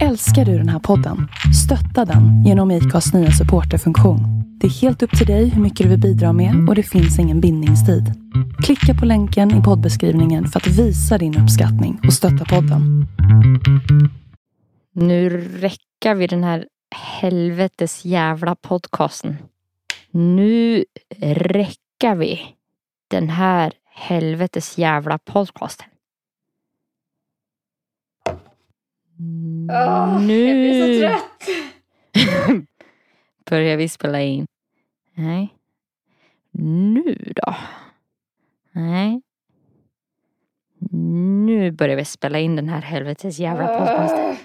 [0.00, 1.28] Älskar du den här podden?
[1.64, 4.20] Stötta den genom IKAs nya supporterfunktion.
[4.60, 7.18] Det är helt upp till dig hur mycket du vill bidra med och det finns
[7.18, 8.04] ingen bindningstid.
[8.64, 13.06] Klicka på länken i poddbeskrivningen för att visa din uppskattning och stötta podden.
[14.94, 15.28] Nu
[15.60, 16.66] räcker vi den här
[17.20, 19.36] helvetes jävla podcasten.
[20.10, 20.84] Nu
[21.20, 22.40] räcker vi
[23.08, 25.86] den här helvetes jävla podcasten.
[30.26, 31.48] Nu trött.
[33.50, 34.46] börjar vi spela in.
[35.14, 35.48] Nej.
[36.50, 37.54] Nu då?
[38.72, 39.22] Nej.
[41.46, 44.36] Nu börjar vi spela in den här helvetes jävla podcasten.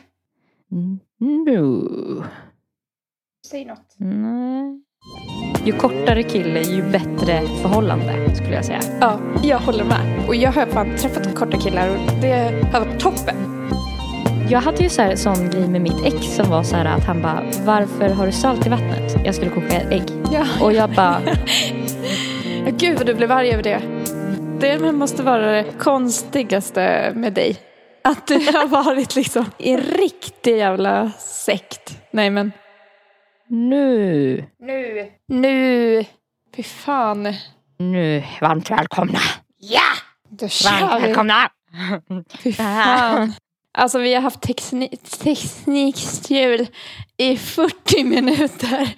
[1.19, 1.81] Nu.
[3.47, 3.95] Säg något.
[3.97, 4.83] Nej.
[5.65, 8.81] Ju kortare kille, ju bättre förhållande skulle jag säga.
[9.01, 10.25] Ja, jag håller med.
[10.27, 13.56] Och jag har fan träffat korta killar och det har varit toppen.
[14.49, 17.03] Jag hade ju så här, sån grej med mitt ex som var så här att
[17.05, 19.15] han bara Varför har du salt i vattnet?
[19.25, 20.03] Jag skulle koka ägg.
[20.31, 20.45] Ja.
[20.61, 21.21] Och jag bara
[22.77, 23.81] Gud vad du blev arg över det.
[24.59, 27.57] Det måste vara det konstigaste med dig.
[28.03, 31.97] Att du har varit liksom i en riktig jävla sekt.
[32.11, 32.51] Nej men.
[33.49, 35.11] Nu, Nu.
[35.27, 36.05] Nu.
[36.55, 37.33] Fy fan.
[37.79, 39.19] nu, varmt välkomna.
[39.59, 39.81] Ja!
[40.29, 41.05] Då Varmt kör vi.
[41.05, 41.49] välkomna.
[42.43, 43.33] Fy fan.
[43.77, 46.67] Alltså vi har haft tekni- teknikstrul
[47.17, 48.89] i 40 minuter.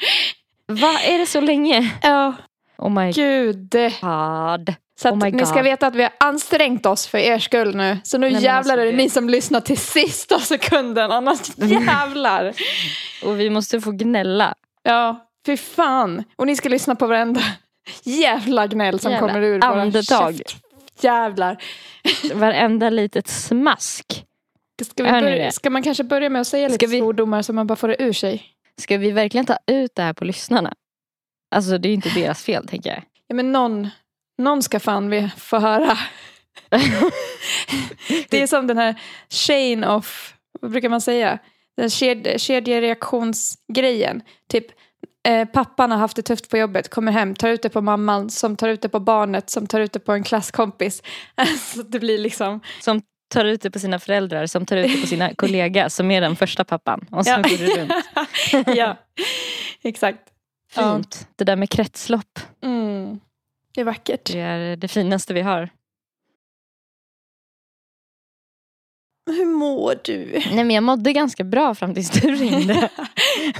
[0.68, 1.92] Vad är det så länge?
[2.02, 2.34] Ja,
[2.78, 3.72] Oh my gud.
[3.72, 4.74] god.
[5.02, 7.98] Så Oh my ni ska veta att vi har ansträngt oss för er skull nu.
[8.04, 11.12] Så nu Nej, jävlar alltså är det ni som lyssnar till sista sekunden.
[11.12, 12.54] Annars jävlar.
[13.24, 14.54] Och vi måste få gnälla.
[14.84, 16.24] Ja, fy fan.
[16.36, 17.42] Och ni ska lyssna på varenda
[18.04, 20.38] jävla gnäll som Jävla kommer ur våra andetag.
[20.38, 20.58] käft.
[21.02, 21.58] Jävlar.
[22.34, 24.24] Varenda litet smask.
[24.86, 27.54] Ska, vi börja, ska man kanske börja med att säga lite Ska vi- svordomar så
[27.54, 28.44] man bara får det ur sig?
[28.78, 30.74] Ska vi verkligen ta ut det här på lyssnarna?
[31.56, 33.04] Alltså det är ju inte deras fel tänker jag.
[33.28, 33.90] Ja men någon,
[34.38, 35.98] någon ska fan vi få höra.
[38.30, 38.96] Det är som den här
[39.30, 41.40] chain of, vad brukar man säga?
[41.78, 44.22] Den ked, kedjereaktionsgrejen.
[44.50, 44.66] Typ
[45.28, 48.30] eh, pappan har haft det tufft på jobbet, kommer hem, tar ut det på mamman,
[48.30, 51.04] som tar ut det på barnet, som tar ut det på en klasskompis.
[51.36, 55.02] Alltså det blir liksom, Som tar ut det på sina föräldrar, som tar ut det
[55.02, 57.06] på sina kollega som är den första pappan.
[57.12, 57.36] Och så Ja.
[57.38, 57.92] går det runt.
[58.78, 58.98] ja,
[59.82, 60.20] exakt.
[60.76, 60.96] Ja.
[60.96, 61.28] Fint.
[61.36, 62.40] Det där med kretslopp.
[62.64, 63.20] Mm.
[63.74, 64.26] Det är vackert.
[64.32, 65.70] Det är det finaste vi har.
[69.32, 70.26] Hur mår du?
[70.52, 72.90] Nej men jag mådde ganska bra fram tills du ringde.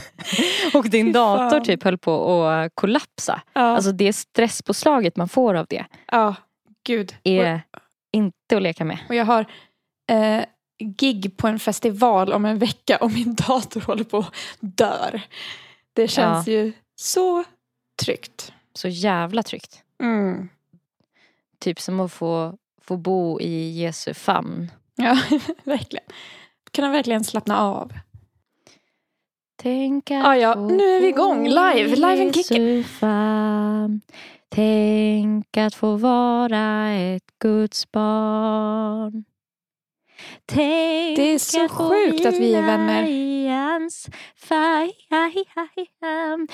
[0.74, 3.42] och din dator typ höll på att kollapsa.
[3.54, 6.36] Ja, Alltså det stresspåslaget man får av det ja
[6.86, 7.16] gud.
[7.24, 7.62] är
[8.12, 9.00] inte att leka med.
[9.10, 9.46] Och jag har
[10.10, 10.46] eh,
[10.80, 15.22] gig på en festival om en vecka och min dator håller på att dör.
[15.94, 17.44] Det känns ju så
[18.02, 18.54] tryggt.
[18.74, 19.84] Så jävla tryggt.
[20.02, 20.50] Mm.
[21.60, 24.72] Typ som att få, få bo i Jesu famn.
[24.96, 25.20] Ja,
[25.64, 26.06] verkligen.
[26.72, 27.94] Kunna verkligen slappna av.
[29.62, 31.48] Tänk att Ah, ja, nu är vi igång.
[31.48, 31.96] Live.
[31.96, 34.02] Live and famn.
[34.50, 39.26] Tänk att få vara ett Guds barn.
[40.46, 43.04] Tänk Det är så att sjukt att vi är vänner.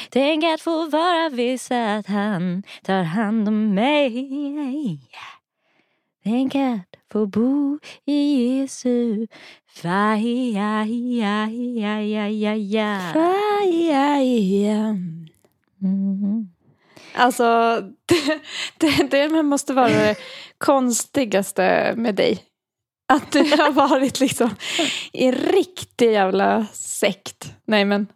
[0.09, 4.99] Tänk att få vara viss att han tar hand om mig.
[6.23, 9.27] Tänk att få bo i Jesu
[9.67, 10.55] famn.
[15.81, 16.54] Mm.
[17.15, 18.41] Alltså, det,
[18.77, 20.15] det, det måste vara det
[20.57, 22.39] konstigaste med dig.
[23.13, 24.49] Att du har varit liksom
[25.13, 27.53] i en riktig jävla sekt.
[27.65, 28.07] Nej men,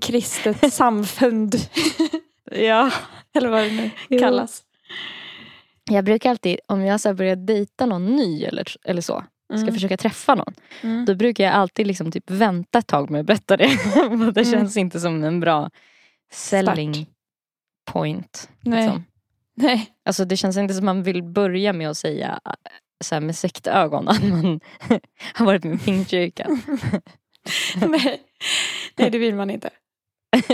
[0.00, 1.54] kristet samfund.
[2.50, 2.90] Ja.
[3.34, 4.18] Eller vad det nu Jo.
[4.18, 4.62] kallas.
[5.90, 9.74] Jag brukar alltid, om jag så börjar dejta någon ny eller, eller så, ska Mm.
[9.74, 10.54] försöka träffa någon.
[10.82, 11.04] Mm.
[11.04, 13.64] Då brukar jag alltid liksom typ vänta ett tag med att berätta det.
[14.34, 14.44] Det Mm.
[14.44, 15.70] känns inte som en bra
[16.32, 17.06] selling
[17.84, 18.48] point.
[18.60, 18.84] Nej.
[18.84, 19.04] Liksom.
[19.56, 19.88] Nej.
[20.04, 22.52] Alltså det känns inte som man vill börja med att säga äh,
[23.04, 24.60] så här med sektögon att man
[25.34, 26.62] har varit med Pingstkyrkan.
[27.88, 28.22] Nej.
[28.96, 29.70] Nej, det vill man inte.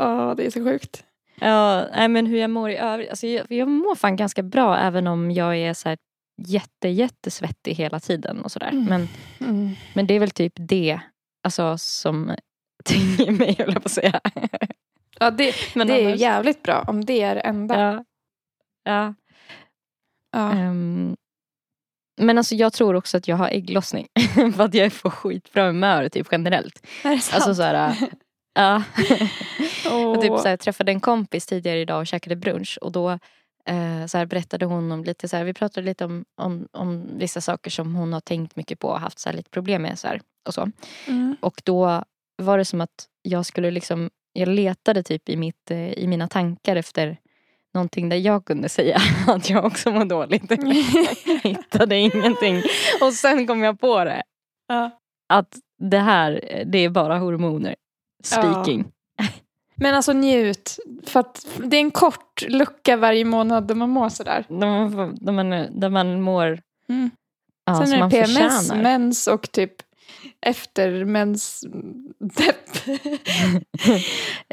[0.00, 1.04] Åh, det är så sjukt.
[1.40, 3.10] Ja, nej, men hur jag mår i övrigt.
[3.10, 5.98] Alltså jag, jag mår fan ganska bra även om jag är så här
[6.46, 8.68] jätte, jättesvettig hela tiden och sådär.
[8.68, 8.84] Mm.
[8.84, 9.08] Men,
[9.40, 9.70] Mm.
[9.94, 11.00] men det är väl typ det
[11.44, 12.34] alltså, som
[12.84, 14.20] tynger mig, höll jag på att säga.
[15.20, 17.80] Ja, det, Men det är annars- jävligt bra om det är det enda.
[17.80, 18.04] Ja.
[18.84, 19.14] ja.
[20.32, 20.52] Ja.
[20.52, 21.16] ehm,
[22.20, 24.06] Men alltså jag tror också att jag har ägglossning.
[24.56, 26.86] för att jag är på skitbra humör typ generellt.
[27.04, 27.34] Är det sant?
[27.34, 27.96] Alltså så här,
[28.54, 28.82] ja.
[29.86, 30.06] Åh.
[30.06, 33.10] Och typ så här, jag träffade en kompis tidigare idag och käkade brunch och då
[33.66, 37.18] eh, så här, berättade hon om lite så här, vi pratade lite om, om, om
[37.18, 39.98] vissa saker som hon har tänkt mycket på och haft så här, lite problem med
[39.98, 40.70] så här, och så.
[41.06, 41.36] Mm.
[41.40, 42.04] Och då
[42.36, 46.28] var det som att jag skulle liksom, jag letade typ i, mitt, eh, i mina
[46.28, 47.16] tankar efter
[47.74, 50.50] någonting där jag kunde säga att jag också mår dåligt.
[51.26, 52.62] jag hittade ingenting.
[53.02, 54.22] Och sen kom jag på det.
[54.68, 54.90] Ja.
[55.28, 57.76] Att det här, det är bara hormoner.
[58.24, 58.84] Speaking.
[59.74, 60.78] Men alltså njut.
[61.06, 64.44] För att det är en kort lucka varje månad där man mår sådär.
[64.48, 66.60] Där, man, där man mår
[66.90, 67.10] Mm.
[67.64, 69.72] ja, Sen är det PMS, mens och typ
[70.40, 71.64] efter mens
[72.18, 72.70] depp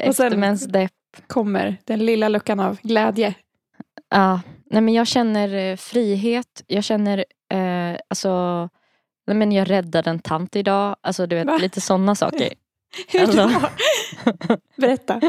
[0.06, 0.92] och sen- Eftermensdepp.
[1.26, 3.34] kommer den lilla luckan av glädje.
[4.10, 4.40] Ja,
[4.70, 6.64] nej men jag känner eh, frihet.
[6.66, 8.60] Jag känner, eh, alltså,
[9.26, 10.96] nej men jag räddade en tant idag.
[11.00, 11.56] Alltså du vet, Va?
[11.56, 12.48] lite sådana saker.
[13.08, 13.50] Hur Alltså.
[14.26, 14.56] då?
[14.76, 15.20] Berätta.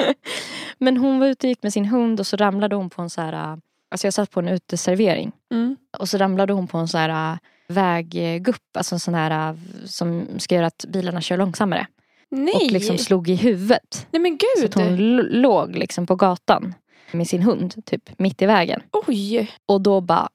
[0.78, 3.10] Men hon var ute och gick med sin hund och så ramlade hon på en
[3.10, 3.58] så här, äh,
[3.92, 5.32] alltså jag satt på en uteservering.
[5.52, 5.78] Mm.
[5.98, 7.38] Och så ramlade hon på en så här äh,
[7.74, 9.56] väggupp, alltså en sån här äh,
[9.86, 11.88] som ska göra att bilarna kör långsammare.
[12.32, 12.54] Nej.
[12.56, 14.08] Och liksom slog i huvudet.
[14.12, 14.66] Nej men Så gud.
[14.70, 16.74] att hon låg liksom på gatan
[17.12, 18.82] med sin hund, typ mitt i vägen.
[19.08, 19.52] Oj.
[19.66, 20.30] Och då bara,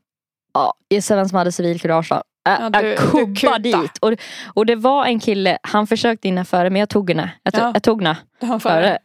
[0.55, 2.23] ja, gissa vem som hade civilkurage då?
[2.45, 3.59] Ja, du- du kubba kuta.
[3.59, 3.99] dit.
[4.01, 4.13] Och,
[4.55, 7.31] och det var en kille, han försökte innan före men jag tog henne.
[7.43, 7.71] Jag, Ja.
[7.75, 8.99] jag tog henne Han får- före.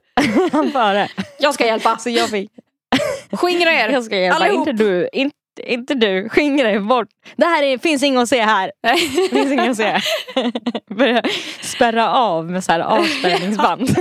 [0.52, 1.08] han före.
[1.40, 1.96] Jag ska hjälpa.
[2.00, 2.50] Så jag fick,
[3.32, 3.88] Skingra er.
[3.88, 4.68] jag ska hjälpa, Allihop.
[4.68, 5.08] inte du.
[5.12, 7.08] Inte, inte du, skingra dig bort.
[7.36, 8.72] Det här är, finns inget att se här.
[8.82, 9.10] Nej.
[9.14, 10.00] Det finns inget att se.
[10.94, 11.22] Börja
[11.60, 13.90] spärra av med så här avspärrningsband.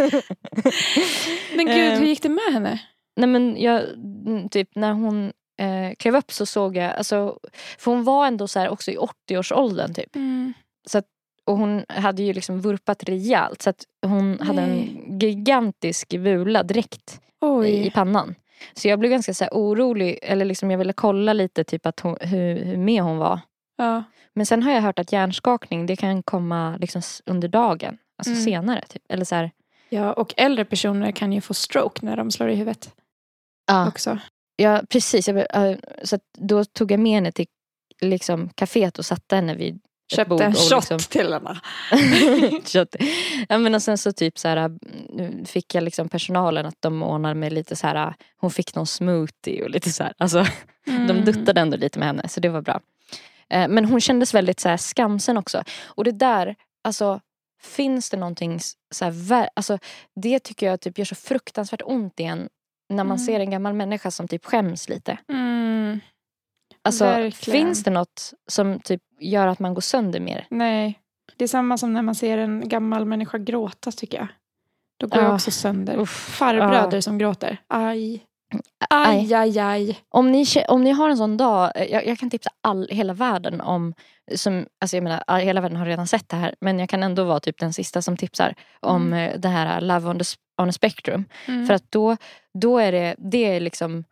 [1.56, 2.80] Men gud, hur gick det med henne?
[3.18, 5.25] Nej men jag, mm, typ när hon
[5.62, 7.40] eh, klev upp så såg jag, alltså,
[7.78, 10.16] för hon var ändå så här också i 80-årsåldern typ.
[10.16, 10.54] Mm.
[11.46, 15.18] Och hon hade ju liksom vurpat rejält så att hon hade en Nej.
[15.19, 17.22] gigantisk vula direkt
[17.66, 18.36] i, i pannan.
[18.74, 22.18] Så jag blev ganska så orolig, eller liksom jag ville kolla lite typ att hon,
[22.22, 23.40] hur, hur med hon var.
[23.78, 24.04] Ja.
[24.34, 27.98] Men sen har jag hört att hjärnskakning det kan komma liksom under dagen.
[28.18, 28.44] Alltså Mm.
[28.44, 28.84] senare.
[28.90, 29.04] Typ.
[29.10, 29.52] Eller så här,
[29.90, 32.94] ja, och äldre personer kan ju få stroke när de slår i huvudet
[33.68, 34.20] ja, också.
[34.56, 35.30] ja, precis.
[36.04, 37.46] Så då tog jag med henne till
[38.02, 39.80] liksom, kaféet och satte henne vid
[40.18, 41.60] ett bord Köpte en shot liksom- till henne.
[43.50, 47.04] Ja, men och sen så typ så här, mm, fick jag liksom personalen att de
[47.04, 50.13] ordnade med lite så här, hon fick någon smoothie och lite så här.
[50.18, 50.46] Alltså,
[50.88, 51.07] Mm.
[51.07, 52.80] De duttade ändå lite med henne så det var bra.
[53.50, 55.63] Eh, Men hon kändes väldigt så här skamsen också.
[55.86, 57.19] Och det där, alltså
[57.63, 58.60] finns det någonting
[58.92, 59.78] så här, alltså,
[60.22, 62.50] det tycker jag typ gör så fruktansvärt ont igen.
[62.90, 63.25] När man Mm.
[63.25, 65.18] ser en gammal människa som typ skäms lite.
[65.30, 65.65] Mm.
[66.86, 67.60] Alltså Verkligen.
[67.60, 70.48] finns det något som typ gör att man går sönder mer?
[70.50, 71.00] Nej.
[71.38, 74.28] Det är samma som när man ser en gammal människa gråta tycker jag.
[74.98, 75.26] Då går Ja.
[75.26, 75.98] jag också sönder.
[75.98, 76.10] Uff,
[76.40, 77.02] Farbröder ja.
[77.02, 77.58] som gråter.
[77.68, 78.24] Aj.
[78.90, 79.34] Aj.
[79.34, 80.00] Aj, aj.
[80.10, 83.14] Om ni, om ni har en sån dag, eh, jag, jag kan tipsa all, hela
[83.14, 83.94] världen om,
[84.36, 87.24] som, alltså jag menar hela världen har redan sett det här men jag kan ändå
[87.24, 90.26] vara typ den sista som tipsar om eh, det här Love on, the,
[90.62, 91.26] on a spectrum.
[91.48, 91.68] Mm.
[91.68, 92.18] För att då,
[92.54, 94.04] då är det, det är liksom,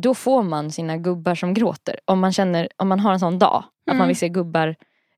[0.00, 2.00] då får man sina gubbar som gråter.
[2.04, 3.98] Om man känner, om man har en sån dag, att Mm.
[3.98, 4.74] man vill se gubbar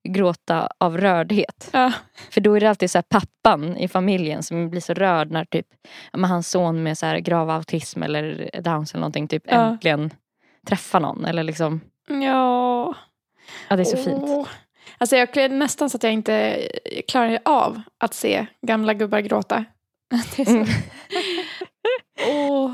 [0.09, 1.71] gråta av rördhet.
[1.73, 1.93] Ja.
[2.31, 5.45] För då är det alltid så här pappan i familjen som blir så rörd när
[5.45, 5.67] typ
[6.13, 9.53] hans son med så här grav autism eller downs eller någonting typ Ja.
[9.53, 10.11] äntligen
[10.67, 11.25] träffar någon.
[11.25, 12.95] Eller liksom, Ja.
[13.69, 14.23] ja det är så fint.
[14.27, 14.47] Åh.
[14.99, 16.63] Alltså jag nästan så att jag inte
[17.09, 19.65] klarar av att se gamla gubbar gråta.
[20.37, 20.51] Det är så.
[20.53, 20.67] Mm.
[22.29, 22.73] Åh.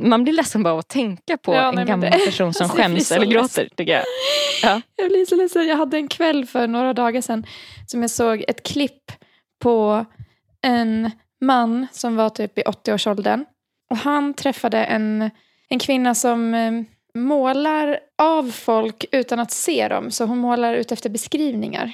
[0.00, 2.64] Man blir ledsen bara att tänka på Ja, nej, en men gammal det- person som
[2.64, 4.04] alltså, skäms så eller gråter tycker jag.
[4.62, 4.80] Ja.
[4.96, 5.66] Jag blir så ledsen.
[5.68, 7.46] Jag hade en kväll för några dagar sedan
[7.86, 9.12] som jag såg ett klipp
[9.62, 10.04] på
[10.62, 13.44] en man som var typ i 80-årsåldern.
[13.90, 15.30] Och han träffade en,
[15.68, 16.72] en kvinna som eh,
[17.14, 20.10] målar av folk utan att se dem.
[20.10, 21.92] Så hon målar ut efter beskrivningar.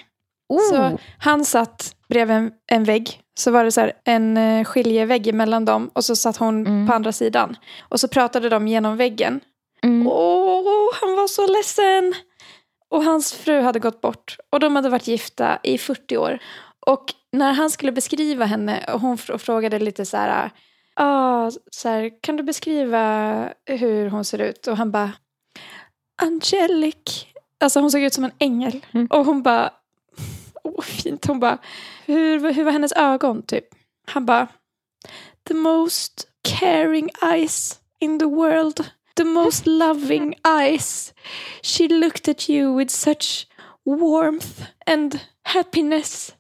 [0.70, 0.96] Så Oh.
[1.18, 3.20] han satt bredvid en, en vägg.
[3.38, 5.90] Så var det så här en eh, skiljevägg mellan dem.
[5.94, 6.86] Och så satt hon Mm.
[6.86, 7.56] på andra sidan.
[7.88, 9.40] Och så pratade de genom väggen.
[9.84, 10.06] Mm.
[10.06, 12.14] Åh, han var så ledsen.
[12.90, 14.36] Och hans fru hade gått bort.
[14.52, 16.38] Och de hade varit gifta i 40 år.
[16.86, 20.50] Och när han skulle beskriva henne, och hon fr- frågade lite så här,
[20.96, 23.02] ah, så här, kan du beskriva
[23.66, 24.66] hur hon ser ut?
[24.66, 25.12] Och han bara,
[26.22, 27.26] Angelic.
[27.60, 28.86] Alltså hon såg ut som en ängel.
[28.94, 29.06] Mm.
[29.10, 29.70] Och hon bara,
[30.66, 31.26] åh fint.
[31.26, 31.58] Hon bara,
[32.06, 33.64] hur, hur var hennes ögon typ?
[34.06, 34.49] Han bara,
[35.49, 36.28] the most
[36.61, 38.85] caring eyes in the world.
[39.16, 41.14] the most loving eyes.
[41.62, 43.46] She looked at you with such
[43.85, 46.35] warmth and happiness.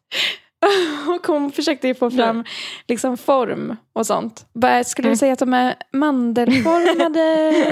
[1.08, 2.44] Och hon försökte ju få fram
[2.88, 4.46] liksom form och sånt.
[4.54, 5.16] Bara, skulle du Mm.
[5.16, 7.20] säga att de är mandelformade?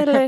[0.02, 0.24] eller?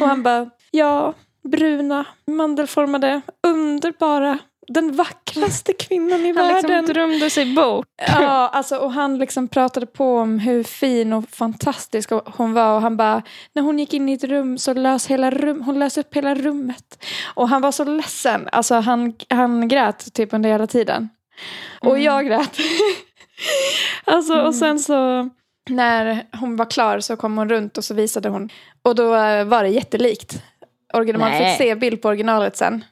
[0.00, 1.14] Och han bara, ja,
[1.44, 6.70] bruna, mandelformade, underbara, den vackraste kvinnan i Han världen.
[6.70, 7.86] liksom drömde sig bort.
[8.06, 12.74] Ja, alltså, och han liksom pratade på om hur fin och fantastisk hon var.
[12.74, 15.78] Och han bara, när hon gick in i ett rum så lös hela rum, hon
[15.78, 17.04] lös upp hela rummet.
[17.34, 18.48] Och han var så ledsen.
[18.52, 21.08] Alltså han, han grät typ under hela tiden.
[21.80, 22.02] Och Mm.
[22.02, 22.58] jag grät.
[24.04, 25.28] alltså, Och sen så
[25.70, 28.48] när hon var klar så kom hon runt och så visade hon.
[28.82, 30.42] Och då eh, var det jättelikt.
[30.94, 32.84] Original, man fick se bild på originalet sen.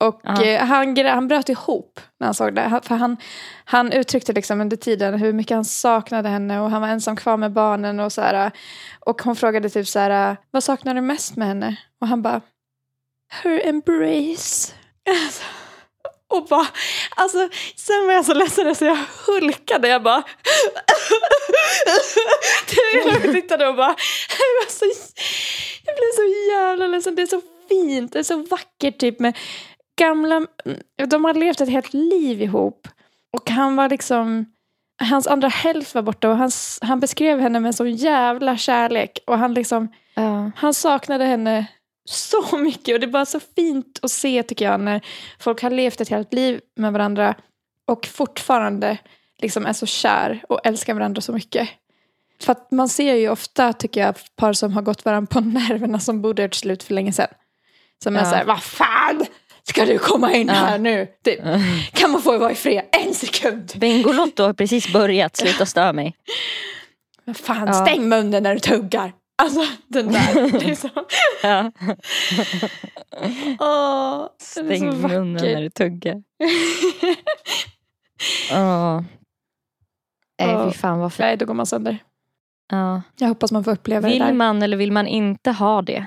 [0.00, 0.42] Och Ja.
[0.44, 2.60] eh, han, grä- han bröt ihop när han såg det.
[2.60, 3.16] Han- För han,
[3.64, 7.36] han uttryckte liksom under tiden hur mycket han saknade henne och han var ensam kvar
[7.36, 8.50] med barnen och så här.
[9.00, 11.76] Och hon frågade typ så här, vad saknar du mest med henne?
[12.00, 12.40] Och han bara,
[13.42, 14.72] her embrace.
[15.10, 15.42] Alltså,
[16.28, 16.66] och bara,
[17.16, 19.88] alltså sen var jag så ledsen så jag hulkade.
[19.88, 20.22] Jag bara,
[23.04, 23.94] jag tittade och bara,
[24.28, 24.84] jag, var så,
[25.86, 27.14] jag blev så jävla ledsen.
[27.14, 29.36] Det är så fint, det är så vackert typ med
[29.96, 30.46] gamla,
[31.08, 32.88] de har levt ett helt liv ihop.
[33.32, 34.46] Och han var liksom,
[35.02, 39.18] hans andra hälft var borta och han, han beskrev henne med så jävla kärlek.
[39.26, 40.50] Och han liksom, Ja.
[40.56, 41.66] han saknade henne
[42.08, 45.00] så mycket och det är bara så fint att se tycker jag när
[45.38, 47.34] folk har levt ett helt liv med varandra
[47.90, 48.98] och fortfarande
[49.38, 51.68] liksom är så kär och älskar varandra så mycket.
[52.42, 56.00] För att man ser ju ofta tycker jag par som har gått varandra på nerverna
[56.00, 57.28] som borde ha gjort slut för länge sedan.
[58.04, 58.24] Som är Ja.
[58.24, 59.24] såhär, vad fan
[59.68, 61.06] ska du komma in här nu?
[61.24, 61.40] Typ.
[61.92, 63.72] Kan man få vara i fred en sekund?
[63.76, 66.16] Bingolotto har precis börjat, sluta stö mig.
[67.24, 67.72] Men fan, Ja.
[67.72, 69.12] stäng munnen när du tuggar.
[69.42, 70.74] Alltså den där.
[70.80, 70.88] Så,
[71.42, 71.72] Ja.
[73.60, 76.22] åh, Stäng munnen när du tuggar.
[78.52, 79.00] Åh.
[80.42, 81.18] Nej fy fan vad fint.
[81.18, 81.98] Nej, då går man sönder.
[82.70, 83.02] Ja.
[83.18, 86.06] Jag hoppas man får uppleva det Vill man eller vill man inte ha det?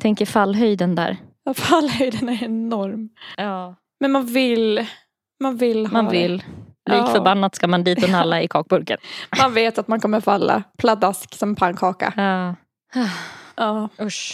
[0.00, 1.16] Tänker fallhöjden där.
[1.54, 3.08] Fallhöjden är enorm.
[3.36, 3.74] Ja.
[4.00, 4.86] Men man vill,
[5.40, 6.32] man vill ha Man vill.
[6.90, 7.06] Lik Ja.
[7.06, 8.98] förbannat ska man dit och nalla i kakburken.
[9.38, 12.12] Man vet att man kommer falla pladask som pannkaka.
[12.16, 12.54] Ja.
[13.56, 13.88] Ja.
[14.00, 14.32] Usch.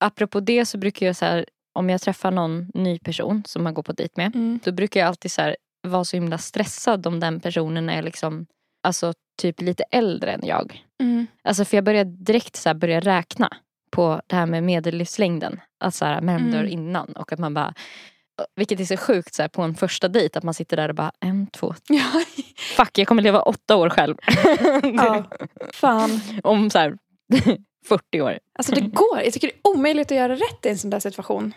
[0.00, 3.74] Apropå det så brukar jag så här, om jag träffar någon ny person som man
[3.74, 4.34] går på dejt med.
[4.34, 4.60] Mm.
[4.64, 8.46] Då brukar jag alltid så här, vara så himla stressad om den personen är liksom,
[8.82, 9.12] alltså
[9.42, 10.84] typ lite äldre än jag.
[11.02, 11.26] Mm.
[11.44, 13.48] Alltså för jag börjar direkt så börja räkna
[13.94, 15.60] på det här med medellivslängden.
[15.80, 16.66] Att så här, dör Mm.
[16.66, 17.74] innan och att man bara
[18.56, 20.94] vilket är så sjukt så här, på en första dejt att man sitter där och
[20.94, 21.74] bara en, två,
[22.76, 24.16] fuck jag kommer leva åtta år själv.
[24.82, 25.24] ja.
[25.72, 26.20] Fan.
[26.42, 26.96] Om så här
[27.88, 28.38] 40 år.
[28.58, 29.20] Alltså det går.
[29.24, 31.54] Jag tycker det är omöjligt att göra rätt i en sån där situation.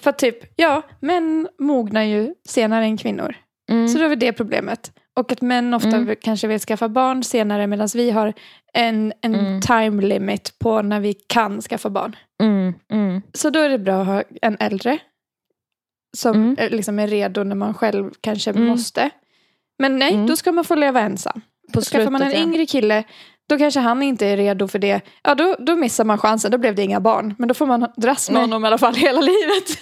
[0.00, 3.34] För typ, ja, män mognar ju senare än kvinnor.
[3.70, 3.88] Mm.
[3.88, 4.92] Så då har vi det problemet.
[5.20, 6.16] Och att män ofta Mm.
[6.22, 8.32] kanske vill skaffa barn senare medan vi har
[8.72, 9.60] en, en Mm.
[9.60, 12.16] time limit på när vi kan skaffa barn.
[12.42, 14.98] Mm, mm, Så då är det bra att ha en äldre
[16.16, 16.56] som Mm.
[16.58, 18.64] är- liksom är redo när man själv kanske Mm.
[18.64, 19.10] måste.
[19.78, 21.40] Men nej, då ska man få leva ensam.
[21.72, 22.38] på Skaffar man en ja.
[22.38, 23.04] yngre kille,
[23.48, 25.00] då kanske han inte är redo för det.
[25.22, 26.50] Ja, då, då missar man chansen.
[26.50, 27.34] Då blev det inga barn.
[27.38, 28.42] Men då får man dras med Nej.
[28.42, 29.78] honom i alla fall hela livet.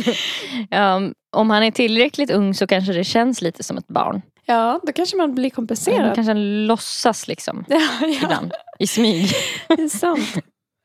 [0.70, 1.00] ja,
[1.36, 4.22] om han är tillräckligt ung så kanske det känns lite som ett barn.
[4.46, 6.14] Ja, då kanske man blir Man kompenserad.
[6.14, 8.52] kanske låtsas liksom Ja, ja, ibland.
[8.78, 9.28] I smyg.
[9.68, 10.34] det är sant.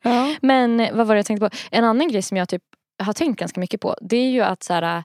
[0.04, 0.34] Ja.
[0.42, 1.56] Men eh, vad var det jag tänkte på?
[1.70, 2.62] En annan grej som jag typ
[3.02, 3.96] har tänkt ganska mycket på.
[4.00, 5.02] Det är ju att så här,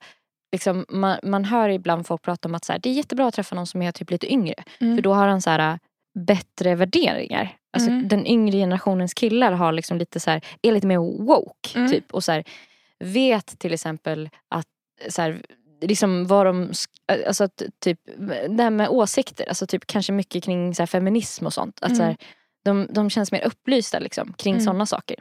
[0.51, 3.33] liksom, man, man hör ibland folk prata om att så här, det är jättebra att
[3.33, 4.63] träffa någon som är typ lite yngre.
[4.81, 4.95] Mm.
[4.97, 5.79] För då har han så här,
[6.19, 7.55] bättre värderingar.
[7.74, 8.07] Alltså, Mm.
[8.07, 11.69] Den yngre generationens killar har liksom lite så här, är lite mer woke.
[11.79, 11.91] Mm.
[11.91, 12.43] Typ, och så här,
[13.00, 14.65] vet till exempel att
[15.09, 15.41] så här,
[15.88, 16.72] liksom vad de,
[17.27, 18.00] alltså att typ
[18.50, 21.80] det här med åsikter, alltså typ kanske mycket kring så här, feminism och sånt.
[21.82, 22.18] Att så här,
[22.65, 24.65] de, de känns mer upplysta liksom, kring Mm.
[24.65, 25.18] sådana saker.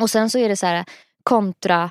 [0.00, 0.84] Och sen så är det så här
[1.22, 1.90] kontra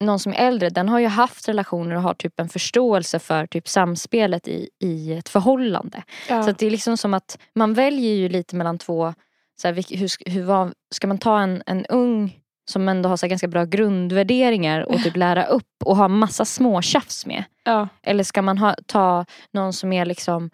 [0.00, 3.46] någon som är äldre, den har ju haft relationer och har typ en förståelse för
[3.46, 6.02] typ samspelet i, i ett förhållande.
[6.28, 6.42] Ja.
[6.42, 9.14] Så det är liksom som att man väljer ju lite mellan två,
[9.60, 13.26] så här, hur, hur, vad, ska man ta en, en ung som ändå har så
[13.26, 17.44] ganska bra grundvärderingar och typ lära upp och ha massa små tjafs med.
[17.64, 17.88] ja.
[18.02, 20.50] Eller ska man ha, ta någon som är liksom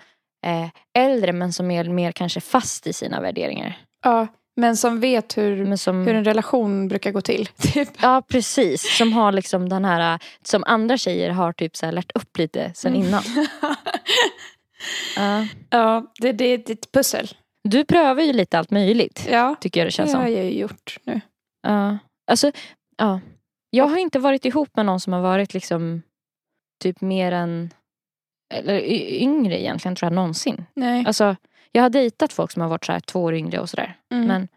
[0.47, 0.69] eh,
[1.03, 3.79] äldre men som är mer kanske fast i sina värderingar.
[4.05, 4.27] ja,
[4.57, 7.47] men som vet hur, som, hur en relation brukar gå till.
[7.57, 7.89] Typ.
[8.03, 12.13] Ja precis, som har liksom den här, som andra tjejer har typ så här lärt
[12.17, 13.07] upp lite sen Mm.
[13.09, 13.23] innan.
[15.17, 15.47] Ja.
[15.71, 17.29] ja, det, det, det är ett pussel.
[17.65, 19.27] Du prövar ju lite allt möjligt.
[19.31, 20.33] Ja, Tycker jag det det känns har som.
[20.33, 21.21] jag ju gjort nu.
[21.63, 21.99] Ja.
[22.27, 22.53] Alltså,
[22.97, 23.21] ja.
[23.71, 26.03] Jag har inte varit ihop med någon som har varit liksom
[26.83, 27.71] typ mer än
[28.55, 28.81] eller
[29.23, 30.65] yngre egentligen tror jag någonsin.
[30.75, 31.05] Nej.
[31.07, 31.37] Alltså,
[31.73, 33.97] jag har dejtat folk som har varit så här två år yngre och sådär.
[34.11, 34.27] Mm.
[34.27, 34.49] Men,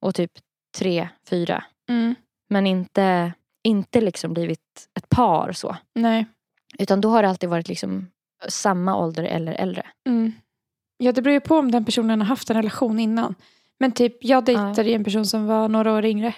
[0.00, 0.32] och typ
[0.78, 1.64] tre, fyra.
[1.88, 2.14] Mm.
[2.48, 3.32] Men inte,
[3.64, 5.76] inte liksom blivit ett par så.
[5.94, 6.26] Nej.
[6.78, 8.10] Utan då har det alltid varit liksom
[8.48, 9.86] samma ålder eller äldre.
[10.08, 10.32] Mm.
[10.98, 13.34] Ja, det beror ju på om den personen har haft en relation innan.
[13.78, 16.34] Men typ, jag dejtade ju en person som var några år yngre.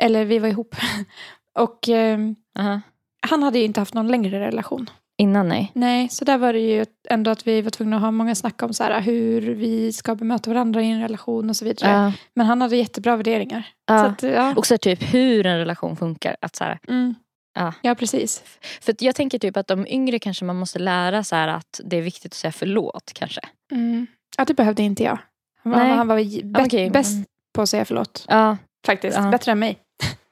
[0.00, 0.74] Eller vi var ihop.
[1.58, 2.80] Och ehm, Aha.
[3.20, 4.90] han hade ju inte haft någon längre relation.
[5.18, 5.70] Innan nej.
[5.74, 8.62] Nej, så där var det ju ändå att vi var tvungna att ha många snack
[8.62, 11.90] om så här, hur vi ska bemöta varandra i en relation och så vidare.
[11.90, 12.12] Ja.
[12.34, 13.60] Men han hade jättebra värderingar.
[13.88, 14.04] Så Ja.
[14.06, 14.54] att, ja.
[14.56, 16.36] Och så typ hur en relation funkar.
[16.40, 17.14] Att så här, Mm.
[17.54, 17.72] Ja.
[17.82, 18.42] ja, precis.
[18.80, 21.96] för jag tänker typ att de yngre kanske man måste lära så här att det
[21.96, 23.40] är viktigt att säga förlåt kanske.
[23.72, 24.06] Mm.
[24.38, 25.18] Ja, det behövde inte jag.
[25.62, 25.90] Han var, Nej.
[25.96, 27.12] han var bä- okej, bäst
[27.54, 28.24] på att säga förlåt.
[28.28, 29.18] Ja, Faktiskt.
[29.30, 29.78] Bättre än mig.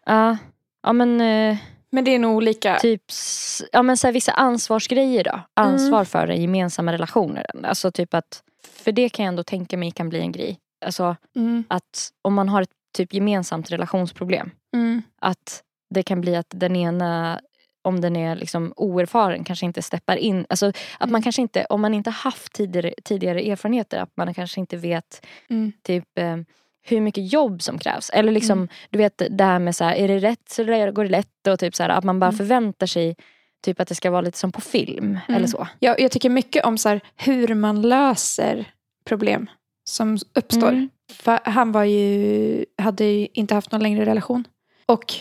[0.09, 0.37] Ja.
[0.83, 1.57] ja men eh,
[1.91, 2.77] Men det är nog olika.
[2.79, 3.03] typ
[3.73, 5.41] ja, men så här, vissa ansvarsgrejer då.
[5.55, 7.47] Ansvar för den gemensamma relationer.
[7.67, 8.43] Alltså typ att,
[8.85, 10.59] för det kan jag ändå tänka mig kan bli en grej.
[10.85, 11.65] Alltså Mm.
[11.69, 14.51] att om man har ett typ gemensamt relationsproblem.
[14.77, 15.03] Mm.
[15.21, 15.63] Att
[15.95, 17.41] det kan bli att den ena,
[17.83, 20.47] om den är liksom oerfaren, kanske inte steppar in.
[20.49, 21.23] Alltså att man Mm.
[21.23, 25.73] kanske inte, om man inte haft tidigare, tidigare erfarenheter, att man kanske inte vet Mm.
[25.83, 26.37] typ eh,
[26.89, 28.11] hur mycket jobb som krävs.
[28.11, 28.69] Eller liksom, Mm.
[28.91, 31.47] du vet det här med så här, är det rätt så går det lätt?
[31.47, 32.37] Och typ så här, att man bara Mm.
[32.39, 33.17] förväntar sig
[33.65, 35.19] typ att det ska vara lite som på film.
[35.29, 35.69] Eller så.
[35.79, 38.65] Jag, jag tycker mycket om så här, hur man löser
[39.05, 39.51] problem
[39.85, 40.69] som uppstår.
[40.69, 40.89] Mm.
[41.45, 44.45] Han var ju, hade ju inte haft någon längre relation.
[44.87, 45.15] Och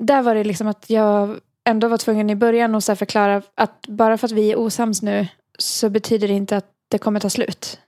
[0.00, 3.86] där var det liksom att jag ändå var tvungen i början att så förklara att
[3.88, 5.26] bara för att vi är osams nu
[5.58, 7.80] så betyder det inte att det kommer ta slut.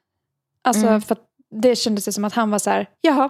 [0.63, 1.01] Alltså Mm.
[1.01, 1.23] för att
[1.63, 3.29] det kändes det som att han var så här, jaha,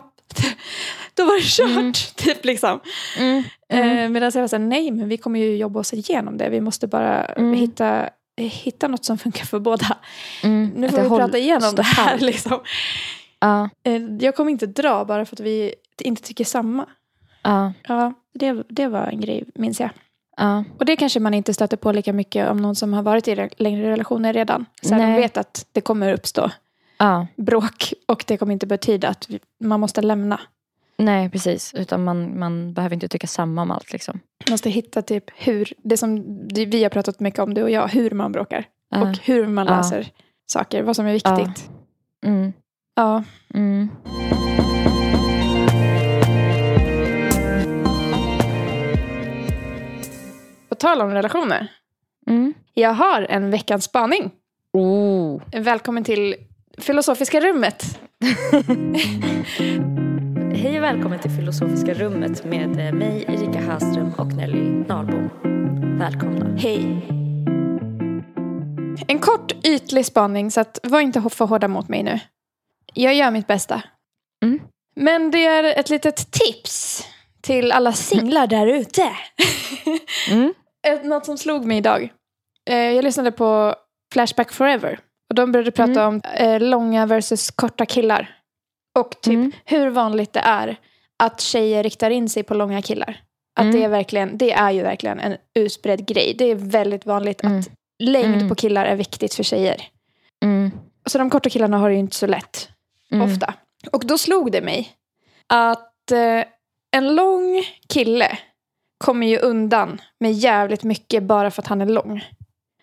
[1.14, 1.70] då var det kört.
[1.70, 1.92] Mm.
[2.16, 2.80] Typ liksom.
[3.18, 3.42] Mm.
[3.68, 3.98] Mm.
[3.98, 6.48] Eh, Medan jag var så här, nej men vi kommer ju jobba oss igenom det.
[6.48, 7.52] Vi måste bara Mm.
[7.54, 8.08] hitta,
[8.40, 9.96] hitta något som funkar för båda.
[10.42, 10.72] Mm.
[10.76, 12.18] Nu får det vi håll- prata igenom det här.
[12.18, 12.60] Liksom.
[13.40, 16.86] Ja, Eh, Jag kommer inte dra bara för att vi inte tycker samma.
[17.42, 19.90] ja, Ja, det, det var en grej, minns jag.
[20.36, 20.64] ja.
[20.78, 23.34] Och det kanske man inte stöter på lika mycket om någon som har varit i
[23.34, 24.66] re- längre relationer redan.
[24.82, 26.50] Så de vet att det kommer uppstå
[26.98, 27.26] ja.
[27.36, 30.40] bråk och det kommer inte betyda att vi, man måste lämna.
[30.98, 33.92] Nej precis, utan man, man behöver inte tycka samma om allt.
[33.92, 34.20] Liksom.
[34.46, 37.88] Man måste hitta typ hur, det som vi har pratat mycket om du och jag,
[37.88, 38.64] hur man bråkar.
[38.90, 39.02] Ja.
[39.02, 40.10] Och hur man löser
[40.46, 41.70] saker, vad som är viktigt.
[42.26, 42.52] Mm.
[42.94, 43.24] Ja.
[43.54, 43.88] Mm.
[50.68, 51.72] På tal om relationer.
[52.26, 52.54] Mm.
[52.74, 54.30] Jag har en veckans spaning.
[54.72, 55.42] Oh.
[55.52, 56.34] Välkommen till
[56.78, 57.82] Filosofiska rummet.
[60.54, 65.30] Hej och välkommen till Filosofiska rummet med eh, mig Erika Hallström och Nelly Nahlbom.
[65.98, 66.56] Välkomna.
[66.58, 67.06] Hej.
[69.08, 72.20] En kort ytlig spaning så att var inte för hårda mot mig nu.
[72.94, 73.82] Jag gör mitt bästa.
[74.44, 74.60] Mm.
[74.96, 77.04] Men det är ett litet tips
[77.40, 79.10] till alla singlar där ute.
[80.30, 80.54] Mm.
[81.08, 82.12] Något som slog mig idag.
[82.70, 83.74] Eh, Jag lyssnade på
[84.12, 84.98] Flashback Forever.
[85.28, 86.06] Och de började prata Mm.
[86.06, 88.36] om eh, långa versus korta killar.
[88.98, 89.52] Och typ Mm.
[89.64, 90.76] hur vanligt det är
[91.22, 93.20] att tjejer riktar in sig på långa killar.
[93.58, 93.76] Att Mm.
[93.76, 96.34] det, är verkligen, det är ju verkligen en utbredd grej.
[96.38, 97.58] Det är väldigt vanligt Mm.
[97.60, 98.48] att längd Mm.
[98.48, 99.82] på killar är viktigt för tjejer.
[100.44, 100.70] Mm.
[101.06, 102.68] Så de korta killarna har det ju inte så lätt
[103.24, 103.54] ofta.
[103.92, 104.92] Och då slog det mig
[105.46, 106.44] att eh,
[106.96, 108.38] en lång kille
[108.98, 112.24] kommer ju undan med jävligt mycket bara för att han är lång.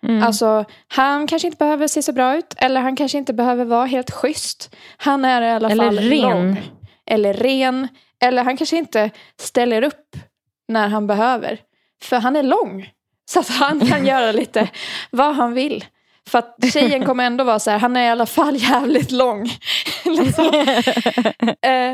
[0.03, 0.23] Mm.
[0.23, 3.85] Alltså, han kanske inte behöver se så bra ut eller han kanske inte behöver vara
[3.85, 4.75] helt schysst.
[4.97, 6.21] Han är i alla Eller fall ren.
[6.21, 6.61] lång.
[7.05, 7.87] Eller ren.
[8.21, 10.15] Eller han kanske inte ställer upp
[10.67, 11.59] när han behöver.
[12.03, 12.89] För han är lång.
[13.25, 14.69] Så att han kan göra lite
[15.11, 15.85] vad han vill.
[16.27, 19.49] För att tjejen kommer ändå vara så här, han är i alla fall jävligt lång.
[20.05, 20.45] liksom.
[21.61, 21.93] eh,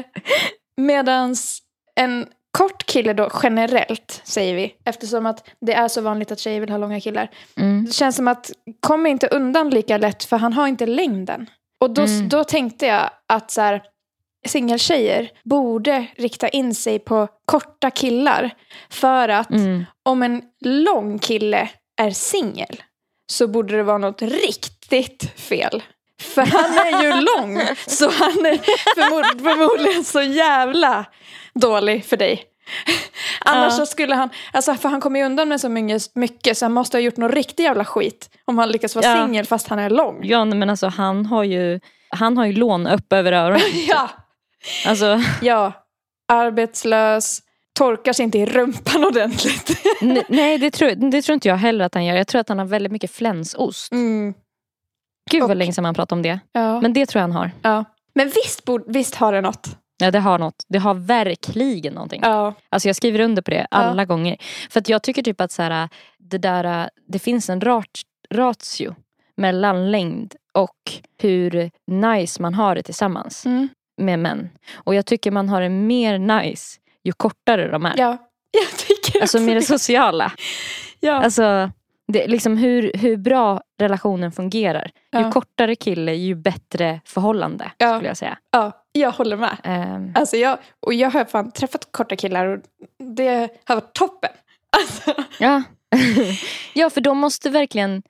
[0.78, 1.60] medans
[1.96, 6.60] en kort kille då generellt, säger vi, eftersom att det är så vanligt att tjejer
[6.60, 7.30] vill ha långa killar.
[7.58, 7.86] Mm.
[7.86, 11.50] Det känns som att kommer inte undan lika lätt för han har inte längden.
[11.82, 12.30] Och då, Mm.
[12.30, 13.82] då tänkte jag att så här,
[14.48, 18.52] singeltjejer borde rikta in sig på korta killar.
[18.90, 19.86] För att Mm.
[20.10, 21.70] om en lång kille
[22.02, 22.84] är singel
[23.32, 25.84] så borde det vara något riktigt fel.
[26.20, 28.58] För han är ju lång, så han är
[28.96, 31.06] förmod förmodligen så jävla
[31.54, 32.44] dålig för dig.
[33.46, 35.70] Annars så skulle han, alltså för han kommer ju undan med så
[36.16, 39.26] mycket, så han måste ha gjort något riktigt jävla skit om han lyckas vara Ja.
[39.26, 40.20] singel fast han är lång.
[40.24, 41.80] Ja men alltså han har ju
[42.10, 43.62] han har ju lån upp över öronen.
[43.88, 44.10] ja,
[44.88, 45.74] Alltså, ja.
[46.32, 47.40] Arbetslös,
[47.78, 49.82] torkar sig inte i rumpan ordentligt.
[50.30, 52.16] nej det tror, det tror inte jag heller att han gör.
[52.16, 53.92] Jag tror att han har väldigt mycket flänsost.
[53.92, 54.34] Mm.
[55.30, 56.40] Gud vad länge sedan man pratade om det.
[56.52, 56.82] Ja.
[56.82, 57.52] Men det tror jag han har.
[57.62, 57.86] ja.
[58.16, 59.78] Men visst, visst har det något.
[60.02, 60.64] Ja det har något.
[60.70, 62.22] Det har verkligen någonting.
[62.24, 62.54] Ja.
[62.70, 64.38] Alltså jag skriver under på det alla gånger.
[64.70, 67.86] För att jag tycker typ att så här, det, där, det finns en rat,
[68.34, 68.96] ratio
[69.38, 70.78] mellan längd och
[71.22, 73.70] hur nice man har det tillsammans Mm.
[74.02, 74.50] med män.
[74.74, 77.94] Och jag tycker man har det mer nice ju kortare de är.
[77.98, 78.18] ja.
[78.52, 79.62] Jag tycker Alltså med det.
[79.62, 80.32] sociala.
[81.00, 81.14] Ja.
[81.14, 81.72] Alltså,
[82.12, 84.92] det, liksom hur, hur bra relationen fungerar.
[85.14, 85.32] Ju Ja.
[85.32, 87.96] kortare kille ju bättre förhållande Ja.
[87.96, 88.38] skulle jag säga.
[88.52, 89.58] ja, jag håller med.
[89.64, 92.60] Ehm, Alltså jag, och jag har fan träffat korta killar och
[93.16, 94.30] det har varit toppen.
[94.78, 95.64] Alltså, Ja.
[96.74, 98.04] ja, för de måste verkligen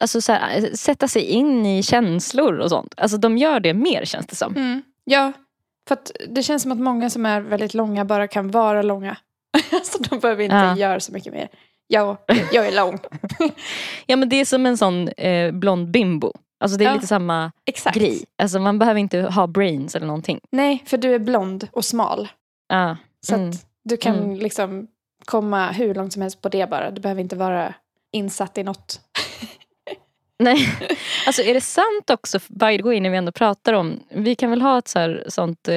[0.00, 2.94] alltså, så här, sätta sig in i känslor och sånt.
[2.96, 4.56] Alltså de gör det mer känns det som.
[4.56, 4.82] mm.
[5.04, 5.32] Ja,
[5.88, 9.16] för det känns som att många som är väldigt långa bara kan vara långa.
[9.72, 10.76] Alltså de behöver inte Ja.
[10.76, 11.48] göra så mycket mer.
[11.94, 12.16] Ja,
[12.52, 12.98] jag är lång.
[14.06, 16.32] Ja men det är som en sån eh, blond bimbo.
[16.60, 16.94] Alltså det är Ja.
[16.94, 17.96] lite samma Exakt.
[17.96, 18.24] grej.
[18.42, 20.40] Alltså man behöver inte ha brains eller någonting.
[20.50, 22.28] Nej, för du är blond och smal.
[22.68, 22.96] Ja.
[23.26, 23.50] Så Mm.
[23.50, 24.36] att du kan Mm.
[24.36, 24.86] liksom
[25.24, 26.90] komma hur långt som helst på det bara.
[26.90, 27.74] Du behöver inte vara
[28.12, 29.00] insatt i något.
[30.38, 30.68] Nej.
[31.26, 34.50] Alltså är det sant också, by the way, när vi ändå pratar om, vi kan
[34.50, 35.76] väl ha ett så här, sånt eh,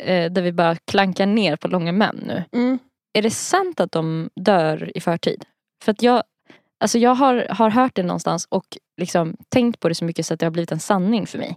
[0.00, 2.44] eh, där vi bara klankar ner på långa män nu.
[2.52, 2.78] Mm.
[3.12, 5.44] Är det sant att de dör i förtid?
[5.84, 6.22] För att jag,
[6.80, 10.34] alltså jag har, har hört det någonstans och liksom tänkt på det så mycket så
[10.34, 11.56] att det har blivit en sanning för mig.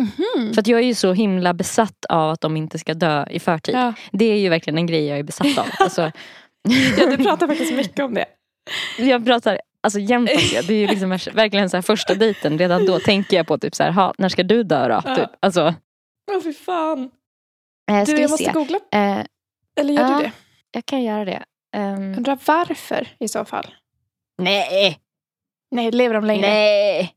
[0.00, 0.54] Mhm.
[0.54, 3.38] För att jag är ju så himla besatt av att de inte ska dö i
[3.40, 3.74] förtid.
[3.74, 3.92] Ja.
[4.12, 5.66] Det är ju verkligen en grej jag är besatt av.
[5.78, 6.02] Alltså,
[6.98, 8.26] ja, du pratar faktiskt mycket om det.
[8.98, 10.66] jag pratar alltså jämt om det.
[10.68, 12.58] Det är ju liksom verkligen så här första dejten.
[12.58, 15.00] Redan då tänker jag på typ så här, ha, när ska du dö då?
[15.04, 15.16] Ja.
[15.16, 15.28] Typ.
[15.40, 15.74] Alltså,
[16.32, 17.10] Åh fy fan.
[17.90, 18.52] eh, Du, jag måste se.
[18.52, 18.78] googla.
[18.92, 19.18] Eh,
[19.80, 20.16] Eller gör Ja.
[20.18, 20.32] du det?
[20.72, 21.42] Jag kan göra det.
[21.76, 23.74] Um, Undrar varför i så fall.
[24.38, 24.98] nej,
[25.70, 26.40] Nej, lever de längre?
[26.48, 27.14] nej.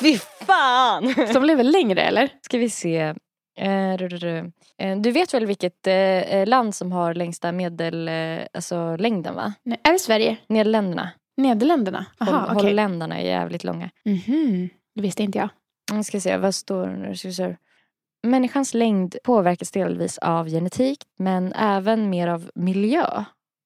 [0.00, 1.14] Fy fan!
[1.34, 2.28] De lever längre eller?
[2.42, 2.98] Ska vi se.
[3.58, 4.52] Eh, du.
[4.78, 8.10] Eh, du vet väl vilket eh, land som har längsta medel,
[8.52, 9.52] alltså längden va?
[9.62, 10.36] Nej, är det Sverige?
[10.46, 11.10] Nederländerna.
[11.36, 12.06] Nederländerna?
[12.20, 12.68] Aha, Holl- okej.
[12.70, 13.90] Holländarna är jävligt långa.
[14.04, 14.68] Mhm.
[14.94, 15.48] Det visste inte jag.
[15.92, 17.14] Jag ska se, vad står det nu?
[18.22, 23.24] Människans längd påverkas delvis av genetik men även mer av miljö.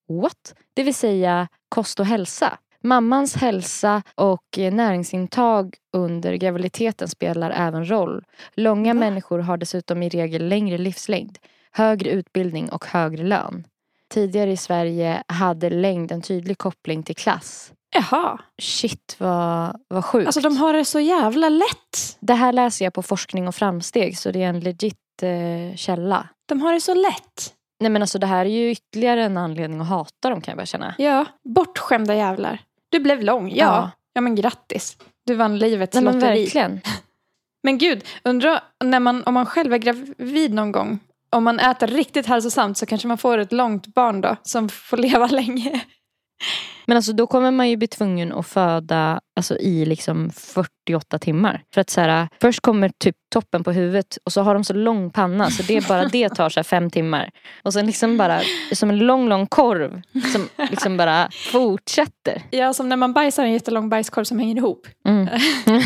[0.09, 0.55] What?
[0.75, 2.59] Det vill säga kost och hälsa.
[2.81, 8.25] Mammans hälsa och näringsintag under graviditeten spelar även roll.
[8.55, 9.01] Långa Va?
[9.01, 11.39] människor har dessutom i regel längre livslängd,
[11.71, 13.67] högre utbildning och högre lön.
[14.09, 17.73] Tidigare i Sverige hade längd en tydlig koppling till klass.
[17.95, 18.39] Jaha.
[18.63, 20.27] Shit vad, vad sjukt.
[20.27, 22.17] Alltså de har det så jävla lätt.
[22.21, 26.29] Det här läser jag på Forskning och framsteg så det är en legit eh, källa.
[26.49, 27.55] De har det så lätt.
[27.81, 30.57] Nej men alltså det här är ju ytterligare en anledning att hata dem kan jag
[30.59, 30.95] bara känna.
[30.99, 32.59] Ja, bortskämda jävlar.
[32.89, 33.55] Du blev lång, ja.
[33.57, 33.91] Ja.
[34.13, 34.97] Ja, men grattis.
[35.27, 36.45] Du vann livets Nej men lotteri.
[36.45, 36.81] verkligen.
[37.65, 40.99] Men gud, undrar när man, om man själv är gravid någon gång.
[41.31, 44.97] Om man äter riktigt hälsosamt så kanske man får ett långt barn då som får
[44.97, 45.81] leva länge.
[46.87, 51.63] Men alltså då kommer man ju bli tvungen att föda alltså, i liksom 48 timmar.
[51.75, 54.75] För att så här, först kommer typ toppen på huvudet och så har de så
[54.75, 57.31] lång panna så det bara det tar så här fem timmar.
[57.63, 58.41] Och sen liksom bara
[58.73, 60.03] som en lång lång korv
[60.33, 62.43] som liksom bara fortsätter.
[62.51, 64.87] Ja, som när man bajsar en jättelång bajskorv som hänger ihop.
[65.05, 65.29] Mm.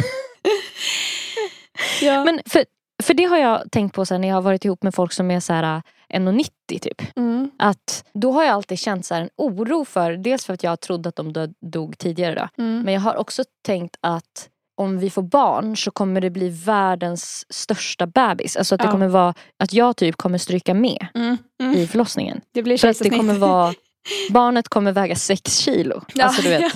[2.02, 2.24] Ja.
[2.24, 2.64] Men för,
[3.02, 5.30] för det har jag tänkt på här, när jag har varit ihop med folk som
[5.30, 5.82] är så här
[6.14, 7.16] 1,90 typ.
[7.16, 7.50] Mm.
[7.58, 11.08] Att då har jag alltid känt så en oro för, dels för att jag trodde
[11.08, 12.62] att de dö- dog tidigare då.
[12.62, 12.82] Mm.
[12.82, 17.44] Men jag har också tänkt att om vi får barn så kommer det bli världens
[17.52, 18.56] största bebis.
[18.56, 18.90] Alltså att det Ja.
[18.92, 21.36] kommer vara, att jag typ kommer stryka med Mm.
[21.60, 21.74] Mm.
[21.76, 22.40] i förlossningen.
[22.52, 23.74] Det blir För att det kommer vara,
[24.30, 26.02] barnet kommer väga sex kilo.
[26.14, 26.72] Ja, Alltså du vet.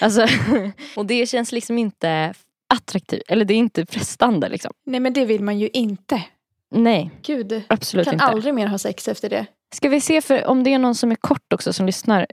[0.00, 0.26] Alltså,
[0.96, 2.34] och det känns liksom inte
[2.74, 4.72] attraktivt, eller det är inte frestande liksom.
[4.86, 6.22] Nej, men det vill man ju inte.
[6.70, 8.24] Nej, Gud, absolut kan inte.
[8.24, 9.46] aldrig mer ha sex efter det.
[9.74, 12.26] Ska vi se för om det är någon som är kort också som lyssnar.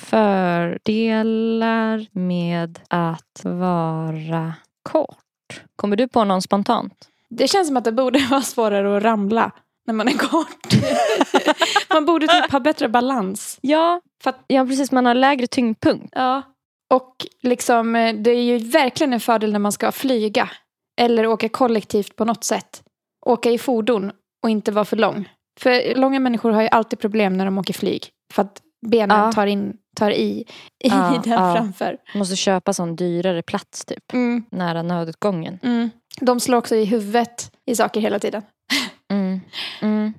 [0.00, 5.62] Fördelar med att vara kort.
[5.76, 7.08] Kommer du på någon spontant?
[7.30, 9.50] Det känns som att det borde vara svårare att ramla
[9.86, 10.74] när man är kort.
[11.92, 13.58] man borde typ ha bättre balans.
[13.60, 14.92] Ja, För att, ja precis.
[14.92, 16.08] Man har lägre tyngdpunkt.
[16.12, 16.42] ja.
[16.90, 20.50] Och liksom, eh, det är ju verkligen en fördel när man ska flyga.
[21.00, 22.82] Eller åka kollektivt på något sätt.
[23.24, 25.28] Åka i fordon och inte vara för lång.
[25.60, 28.08] För långa människor har ju alltid problem när de åker flyg.
[28.32, 29.32] För att benen Ja.
[29.32, 30.24] tar in tar i,
[30.84, 31.54] i Ja, den ja.
[31.56, 31.96] framför.
[32.14, 34.12] Måste köpa sån dyrare plats typ.
[34.12, 35.58] Mm, Nära nödutgången.
[35.62, 35.90] mm.
[36.20, 38.42] De slår också i huvudet i saker hela tiden.
[39.12, 39.40] Mm.
[39.82, 40.12] Mm.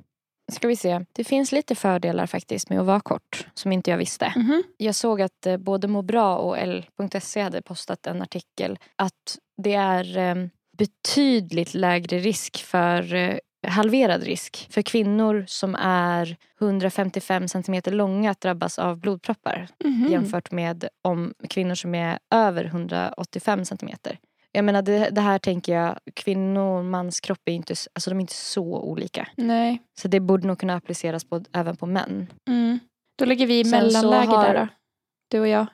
[0.52, 1.06] Ska vi se.
[1.12, 3.48] Det finns lite fördelar faktiskt med att vara kort.
[3.54, 4.34] Som inte jag visste.
[4.36, 4.64] Mhm.
[4.78, 8.80] Jag såg att eh, både Må bra och L.se hade postat en artikel.
[8.96, 10.36] Att det är eh,
[10.78, 18.42] betydligt lägre risk för eh, halverad risk för kvinnor som är 155 centimeter långa att
[18.42, 20.08] drabbas av blodproppar Mhm.
[20.12, 24.20] jämfört med om kvinnor som är över 185 centimeter.
[24.52, 28.18] Jag menar det, det här tänker jag, kvinnor och mans kropp är inte, alltså de
[28.18, 29.28] är inte så olika.
[29.36, 29.82] Nej.
[30.00, 32.28] Så det borde nog kunna appliceras på, även på män.
[32.50, 32.80] Mm.
[33.18, 34.68] Då ligger vi i mellanläge har- där då.
[35.32, 35.66] Du och jag.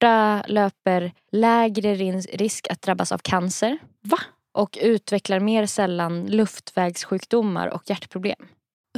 [0.00, 3.78] Korta löper lägre risk att drabbas av cancer.
[4.02, 4.18] Va?
[4.52, 8.48] Och utvecklar mer sällan luftvägssjukdomar och hjärtproblem.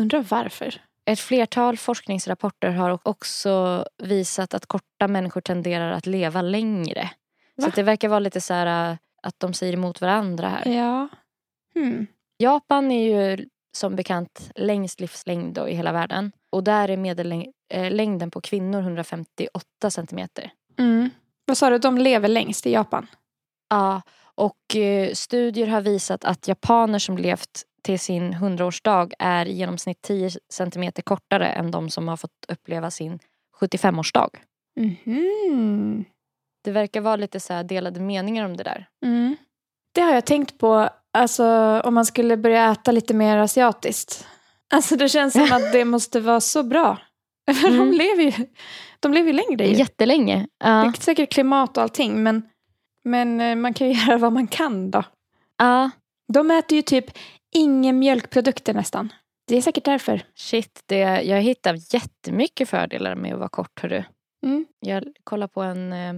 [0.00, 0.74] Undrar varför.
[1.04, 7.11] Ett flertal forskningsrapporter har också visat att korta människor tenderar att leva längre.
[7.56, 7.68] Så Va?
[7.68, 10.72] att det verkar vara lite så här äh, att de säger emot varandra här.
[10.72, 11.08] Ja.
[11.74, 12.06] Hmm.
[12.38, 16.32] Japan är ju som bekant längst livslängd i hela världen.
[16.50, 20.52] Och där är medellängden på kvinnor 158 centimeter.
[20.78, 21.10] Mm.
[21.44, 23.06] Vad sa du, de lever längst i Japan?
[23.70, 24.02] Ja,
[24.34, 30.02] och eh, studier har visat att japaner som levt till sin 100-årsdag är i genomsnitt
[30.02, 33.18] 10 centimeter kortare än de som har fått uppleva sin
[33.60, 34.28] 75-årsdag.
[34.76, 36.04] Mhm.
[36.64, 38.88] Det verkar vara lite så här delade meningar om det där.
[39.04, 39.36] Mm.
[39.94, 41.46] Det har jag tänkt på, alltså
[41.84, 44.26] om man skulle börja äta lite mer asiatiskt.
[44.70, 46.98] Alltså det känns som att det måste vara så bra.
[47.54, 47.90] För de Mm.
[47.92, 48.46] lever ju
[49.00, 49.74] de lever ju längre ju.
[49.74, 50.37] Jättelänge.
[50.37, 50.87] Det Ja.
[50.88, 52.42] är säkert klimat och allting men,
[53.04, 55.02] men eh, man kan ju göra vad man kan då.
[55.58, 55.90] ja,
[56.32, 57.04] De äter ju typ
[57.54, 59.12] inga mjölkprodukter nästan.
[59.48, 60.22] Det är säkert därför.
[60.34, 60.82] shit.
[60.87, 63.80] Det, jag hittar jättemycket fördelar med att vara kort.
[63.82, 64.04] Hörru.
[64.46, 64.66] Mm.
[64.80, 66.14] Jag kollar på en, eh,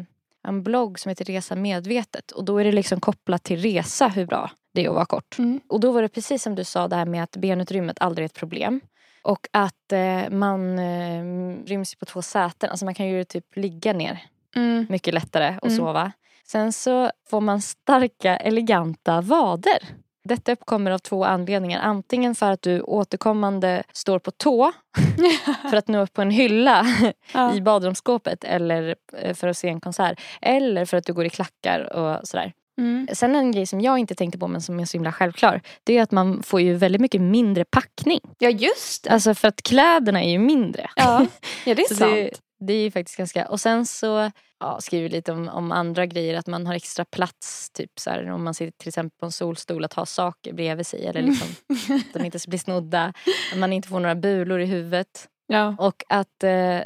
[0.48, 2.30] en blogg som heter Resa medvetet.
[2.30, 5.38] Och då är det liksom kopplat till resa hur bra det är att vara kort.
[5.38, 5.60] Mm.
[5.68, 8.26] Och då var det precis som du sa det här med att benutrymmet aldrig är
[8.26, 8.80] ett problem.
[9.22, 11.24] Och att eh, man eh,
[11.66, 12.70] ryms på två säten.
[12.70, 14.18] Alltså man kan ju typ ligga ner
[14.56, 14.86] Mm.
[14.88, 15.76] mycket lättare och Mm.
[15.78, 16.12] sova.
[16.46, 19.78] Sen så får man starka eleganta vader.
[20.24, 21.80] Detta uppkommer av två anledningar.
[21.80, 24.72] Antingen för att du återkommande står på tå
[25.70, 26.86] för att nå upp på en hylla
[27.34, 27.54] Ja.
[27.54, 30.20] i badrumsskåpet eller eh, för att se en konsert.
[30.42, 32.52] Eller för att du går i klackar och sådär.
[32.80, 33.08] Mm.
[33.12, 35.60] Sen en grej som jag inte tänkte på men som är så himla självklar.
[35.84, 38.20] Det är att man får ju väldigt mycket mindre packning.
[38.38, 39.10] ja just det.
[39.10, 40.90] Alltså för att kläderna är ju mindre.
[40.96, 41.26] Ja,
[41.66, 42.00] ja det är sant.
[42.00, 42.30] det,
[42.66, 43.48] det är ju faktiskt ganska...
[43.48, 46.38] Och sen så ja, skriver lite om, om andra grejer.
[46.38, 47.70] Att man har extra plats.
[47.70, 49.84] Typ så här, om man sitter till exempel på en solstol.
[49.84, 51.06] Att ha saker bredvid sig.
[51.06, 53.12] Eller liksom, att de inte ska bli snodda.
[53.52, 55.28] Att man inte får några bulor i huvudet.
[55.46, 55.76] Ja.
[55.78, 56.80] Och att eh,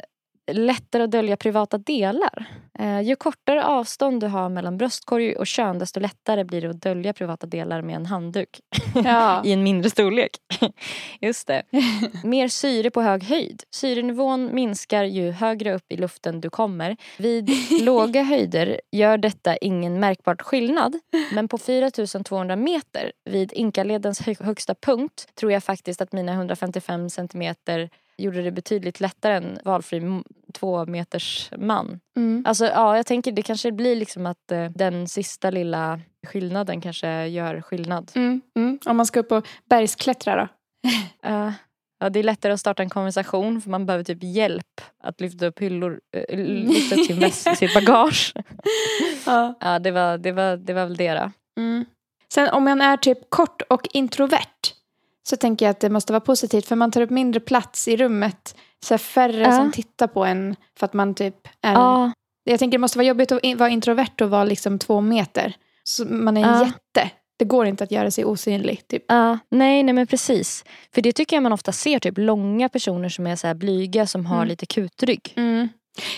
[0.51, 2.45] lättare att dölja privata delar.
[2.79, 6.81] Eh, ju kortare avstånd du har mellan bröstkorg och kön desto lättare blir det att
[6.81, 8.59] dölja privata delar med en handduk
[9.03, 9.41] Ja.
[9.45, 10.31] i en mindre storlek.
[11.21, 11.63] Just det.
[12.23, 13.63] Mer syre på hög höjd.
[13.71, 16.97] Syrenivån minskar ju högre upp i luften du kommer.
[17.17, 17.49] Vid
[17.81, 20.99] låga höjder gör detta ingen märkbar skillnad.
[21.33, 27.09] Men på 4200 meter vid Inkaledens hö- högsta punkt tror jag faktiskt att mina 155
[27.09, 30.21] centimeter gjorde det betydligt lättare än valfri
[30.53, 31.99] två meters man.
[32.17, 32.43] Mm.
[32.47, 37.27] Alltså ja, jag tänker det kanske blir liksom att eh, den sista lilla skillnaden kanske
[37.27, 38.11] gör skillnad.
[38.15, 38.41] Mm.
[38.55, 38.79] Mm.
[38.85, 40.47] Om man ska upp och bergsklättra då?
[41.29, 41.51] Eh,
[41.99, 45.45] ja, det är lättare att starta en konversation för man behöver typ hjälp att lyfta
[45.45, 45.99] upp hyllor,
[46.31, 48.33] uh, lyfta upp sin väs- sitt bagage.
[49.25, 49.53] Ja.
[49.59, 51.31] Ja, det var, det, var, det var väl det då.
[51.59, 51.85] Mm.
[52.33, 54.74] Sen om man är typ kort och introvert
[55.29, 57.97] så tänker jag att det måste vara positivt för man tar upp mindre plats i
[57.97, 58.55] rummet.
[58.85, 59.51] Så färre Ja.
[59.57, 61.73] som tittar på en för att man typ är...
[61.73, 62.11] Ja,
[62.43, 65.53] Jag tänker det måste vara jobbigt att vara introvert och vara liksom två meter.
[65.83, 66.65] Så man är en Ja.
[66.65, 67.11] jätte.
[67.39, 68.87] Det går inte att göra sig osynlig.
[68.87, 69.03] Typ.
[69.07, 70.65] ja, nej, nej men precis.
[70.93, 74.25] För det tycker jag man ofta ser, typ långa personer som är så blyga som
[74.25, 74.47] har Mm.
[74.47, 75.33] lite kutrygg.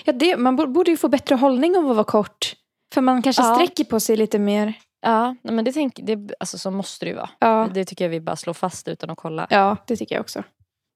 [0.06, 2.54] Ja, det, man bo- borde ju få bättre hållning av att vara kort.
[2.94, 3.56] För man kanske Ja.
[3.56, 4.74] sträcker på sig lite mer.
[5.12, 7.30] Ja, men det, tänk, det alltså, så måste det ju vara.
[7.40, 7.70] Ja.
[7.74, 9.48] Det tycker jag vi bara slår fast utan att kolla.
[9.50, 10.44] ja, det tycker jag också.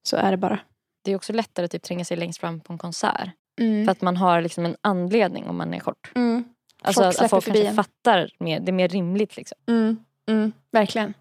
[0.07, 0.59] Så är det bara.
[1.03, 3.29] Det är också lättare att typ, tränga sig längst fram på en konsert.
[3.61, 3.85] Mm.
[3.85, 6.11] För att man har liksom en anledning om man är kort.
[6.15, 6.43] Mm.
[6.83, 7.75] Alltså Folk att släpper folk förbi kanske en.
[7.75, 8.59] fattar mer.
[8.59, 9.57] Det är mer rimligt liksom.
[9.69, 9.97] Mm.
[10.29, 10.51] Mm.
[10.71, 11.13] Verkligen.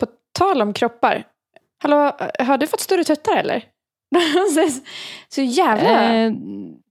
[0.00, 1.24] På tal om kroppar.
[1.82, 1.96] Hallå,
[2.38, 3.64] har du fått större tuttar eller?
[5.28, 6.32] Så jävla Eh,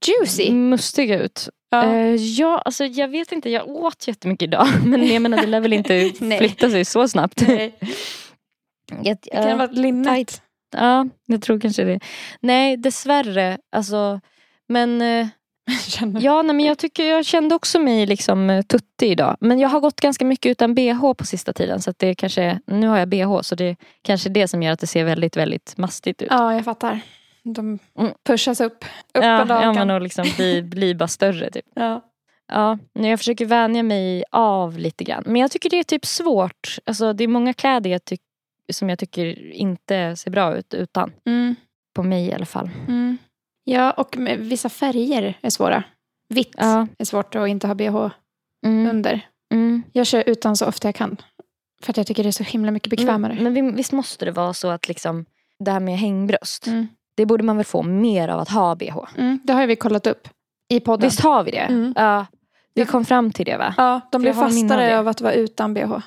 [0.06, 0.52] juicy.
[0.52, 1.48] mustiga ut.
[1.70, 1.84] Ja.
[1.84, 3.50] Eh, ja, alltså jag vet inte.
[3.50, 4.66] Jag åt jättemycket idag.
[4.84, 7.48] Men jag menar det lär väl inte flytta sig så snabbt.
[7.48, 7.74] Nej.
[9.02, 10.42] Jag, Det kan eh, vara linnet.
[10.72, 12.00] Ja, jag tror kanske det.
[12.40, 13.58] Nej, dessvärre.
[13.72, 14.20] Alltså,
[14.68, 15.02] men
[15.78, 16.20] Känner.
[16.20, 19.36] Ja, nej, men jag, tycker, jag kände också mig liksom eh, tuttig idag.
[19.40, 21.80] Men jag har gått ganska mycket utan bh på sista tiden.
[21.80, 24.80] Så det kanske, nu har jag bh så det är kanske det som gör att
[24.80, 26.28] det ser väldigt, väldigt mastigt ut.
[26.30, 27.00] Ja, jag fattar.
[27.42, 28.12] De Mm.
[28.26, 31.64] pushas upp, upp ja, ja men och liksom bli, bli bara större typ.
[31.74, 32.06] ja.
[32.52, 35.22] Ja, jag försöker vänja mig av lite grann.
[35.26, 36.78] Men jag tycker det är typ svårt.
[36.86, 38.00] Alltså, det är många kläder jag
[38.72, 41.12] som jag tycker inte ser bra ut utan.
[41.26, 41.54] Mm.
[41.94, 42.70] På mig i alla fall.
[42.88, 43.18] Mm.
[43.64, 45.82] ja, och vissa färger är svåra.
[46.28, 46.86] Vitt Ja.
[46.98, 48.10] är svårt att inte ha bh
[48.66, 48.90] Mm.
[48.90, 49.20] under.
[49.52, 49.82] Mm.
[49.92, 51.16] Jag kör utan så ofta jag kan.
[51.82, 53.34] För att jag tycker det är så himla mycket bekvämare.
[53.34, 55.24] Men, men vi- visst måste det vara så att liksom,
[55.58, 56.66] det här med hängbröst.
[57.20, 58.96] Det borde man väl få mer av att ha bh.
[59.18, 60.28] Mm, det har vi kollat upp
[60.68, 61.08] i podden.
[61.08, 61.58] Visst har vi det?
[61.58, 61.92] Mm.
[61.96, 62.26] Ja.
[62.74, 63.74] Vi kom fram till det va?
[63.76, 64.98] Ja, de blev av fastare det.
[64.98, 65.98] av att vara utan bh.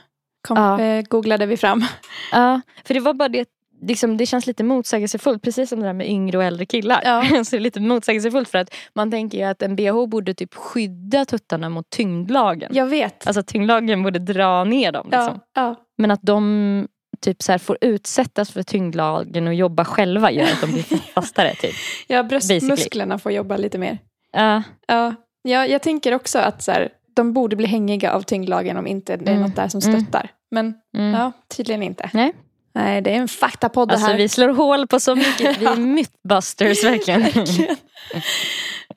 [0.47, 0.81] Kom, Ja.
[0.81, 1.83] eh, googlade vi fram.
[2.31, 2.61] Ja.
[2.85, 3.47] För det var bara det,
[3.81, 5.43] liksom, det känns lite motsägelsefullt.
[5.43, 7.01] Precis som det där med yngre och äldre killar.
[7.05, 7.23] Ja.
[7.45, 10.53] så det är lite motsägelsefullt för att man tänker ju att en bh borde typ
[10.55, 12.71] skydda tuttarna mot tyngdlagen.
[12.75, 13.27] Jag vet.
[13.27, 15.07] Alltså tyngdlagen borde dra ner dem.
[15.11, 15.39] Liksom.
[15.53, 15.75] ja, ja.
[15.97, 16.87] Men att de
[17.23, 20.83] typ så här får utsättas för tyngdlagen och jobba själva gör att de blir
[21.13, 21.55] fastare.
[21.55, 21.75] Typ.
[22.07, 23.97] ja, bröstmusklerna får jobba lite mer.
[24.31, 24.63] Ja.
[24.87, 28.87] Ja, ja jag tänker också att så här, de borde bli hängiga av tyngdlagen om
[28.87, 29.41] inte det är Mm.
[29.43, 30.01] något där som Mm.
[30.01, 30.29] stöttar.
[30.51, 31.13] Men Mm.
[31.13, 32.09] ja, tydligen inte.
[32.13, 32.33] Nej.
[32.75, 34.17] Nej, det är en faktapodd det Alltså här.
[34.17, 35.57] vi slår hål på så mycket.
[35.61, 37.21] Vi är mythbusters verkligen.
[37.21, 37.75] Verkligen.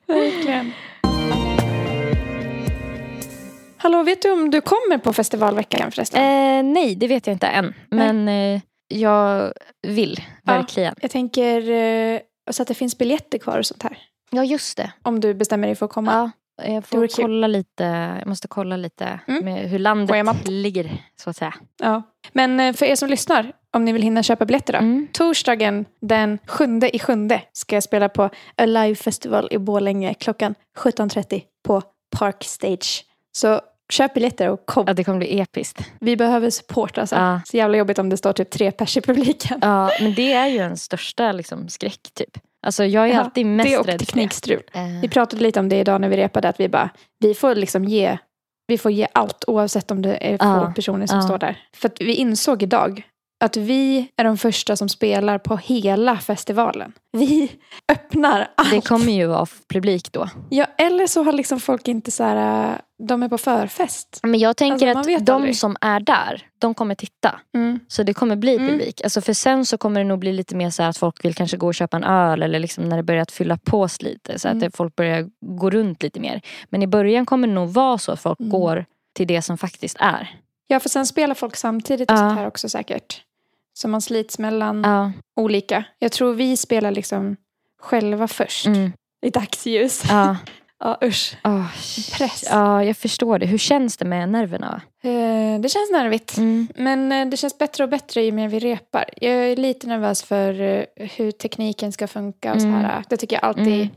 [0.07, 0.71] Verkligen.
[3.87, 6.19] Hallå, vet du om du kommer på festivalveckan förresten?
[6.21, 7.73] Eh, nej, det vet jag inte än.
[7.89, 9.53] Men eh, jag
[9.87, 10.53] vill Ja.
[10.53, 10.95] verkligen.
[11.01, 12.19] Jag tänker eh,
[12.51, 13.97] så att det finns biljetter kvar och sånt här.
[14.31, 14.91] Ja, just det.
[15.03, 16.31] Om du bestämmer dig för att komma.
[16.57, 17.83] Ja, jag får kolla lite.
[18.19, 19.45] Jag måste kolla lite Mm.
[19.45, 20.91] med hur landet ligger,
[21.23, 21.53] så att säga.
[21.83, 22.01] Ja.
[22.33, 24.79] Men eh, för er som lyssnar, om ni vill hinna köpa biljetter då.
[24.79, 25.07] Mm.
[25.13, 31.41] Torsdagen den sjunde i sjunde ska jag spela på Alive Festival i Borlänge klockan 17.30
[31.67, 31.81] på
[32.17, 33.03] Park Stage.
[33.37, 34.83] Så köp biljetter och kom.
[34.87, 35.79] Ja, det kommer bli episkt.
[35.99, 37.15] Vi behöver support alltså.
[37.15, 37.41] Ja.
[37.45, 39.59] Så jävla jobbigt om det står typ tre pers i publiken.
[39.61, 42.37] Ja, men det är ju en största liksom, skräck typ.
[42.65, 44.61] Alltså jag är Ja, alltid mest det och rädd teknikstrul.
[44.73, 44.99] för det.
[45.01, 47.55] Vi Eh, pratade lite om det idag när vi repade att vi bara, vi får
[47.55, 48.17] liksom ge,
[48.67, 51.57] vi får ge allt oavsett om det är få Ja, personer som står där.
[51.75, 53.01] För att vi insåg idag
[53.39, 56.93] att vi är de första som spelar på hela festivalen.
[57.11, 57.51] Vi
[57.91, 58.71] öppnar allt.
[58.71, 60.29] det kommer ju vara publik då.
[60.49, 64.19] Ja, eller så har liksom folk inte så här, de är på förfest.
[64.23, 65.57] Men jag tänker Alltså, att de aldrig.
[65.57, 67.39] som är där, de kommer titta.
[67.55, 67.79] Mm.
[67.87, 68.67] Så det kommer bli Mm.
[68.67, 69.01] publik.
[69.03, 71.33] Alltså för sen så kommer det nog bli lite mer så här att folk vill
[71.35, 74.39] kanske gå och köpa en öl eller liksom när det börjar att fylla på lite.
[74.39, 74.57] Så Mm.
[74.57, 76.41] att det, folk börjar gå runt lite mer.
[76.69, 78.49] Men i början kommer det nog vara så att folk Mm.
[78.51, 80.35] går till det som faktiskt är.
[80.67, 82.19] Ja, för sen spelar folk samtidigt och Ja.
[82.21, 83.21] sånt här också säkert.
[83.77, 85.11] Så man slits mellan Ja.
[85.35, 85.83] olika.
[85.99, 87.35] Jag tror vi spelar liksom
[87.81, 88.65] själva först.
[88.65, 88.91] Mm.
[89.21, 90.03] I dagsljus.
[90.09, 90.37] Ja.
[90.79, 91.37] Ja, usch.
[91.43, 91.67] Åh,
[92.17, 92.43] Press.
[92.49, 93.45] Ja, jag förstår det.
[93.45, 94.81] Hur känns det med nerverna?
[95.03, 96.37] Eh, det känns nervigt.
[96.37, 96.67] Mm.
[96.75, 99.05] Men eh, det känns bättre och bättre ju mer vi repar.
[99.21, 102.79] Jag är lite nervös för eh, hur tekniken ska funka och så Mm.
[102.81, 103.03] här.
[103.09, 103.87] Det tycker jag alltid Mm.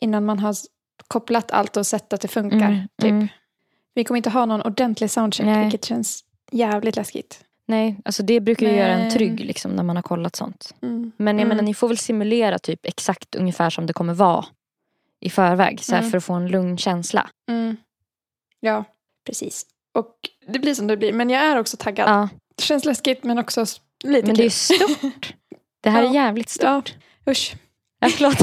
[0.00, 0.54] innan man har
[1.08, 2.56] kopplat allt och sett att det funkar.
[2.68, 3.10] Mm, Typ.
[3.10, 3.28] mm.
[3.94, 5.62] Vi kommer inte ha någon ordentlig soundcheck Nej.
[5.62, 7.44] vilket känns jävligt läskigt.
[7.68, 10.74] Nej, alltså det brukar ju göra en trygg liksom, när man har kollat sånt.
[10.82, 11.12] Mm.
[11.16, 11.48] Men jag Mm.
[11.48, 14.44] menar, ni får väl simulera typ exakt ungefär som det kommer vara
[15.20, 15.80] i förväg.
[15.84, 16.10] Så här, Mm.
[16.10, 17.30] För att få en lugn känsla.
[17.50, 17.76] Mm.
[18.60, 18.84] Ja,
[19.26, 19.66] precis.
[19.94, 20.14] Och
[20.48, 21.12] det blir som det blir.
[21.12, 22.08] Men jag är också taggad.
[22.10, 22.28] Ja.
[22.56, 23.64] Det känns läskigt men också
[24.04, 25.34] lite Men det är stort.
[25.82, 26.08] Det här Ja.
[26.10, 26.94] är jävligt stort.
[27.24, 27.54] Ja, usch.
[28.00, 28.38] Ja, förlåt.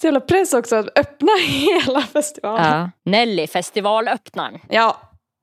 [0.00, 2.78] Så jävla press också att öppna hela festivalen.
[2.80, 2.90] Ja.
[3.10, 4.60] Nelly, festivalöppnaren.
[4.68, 5.00] Ja,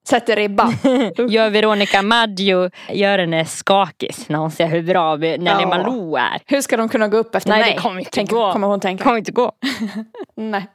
[0.10, 0.74] sätter ribban.
[1.30, 5.68] Gör Veronica Maggio gör henne skakis när hon ser hur bra Nelly Ja.
[5.68, 6.42] Malou är.
[6.46, 7.74] Hur ska de kunna gå upp efter Nej, mig?
[7.76, 8.52] det kommer inte Tänk, gå.
[8.52, 9.04] kommer hon tänka.
[9.04, 9.52] kommer inte gå.
[10.38, 10.68] Nej.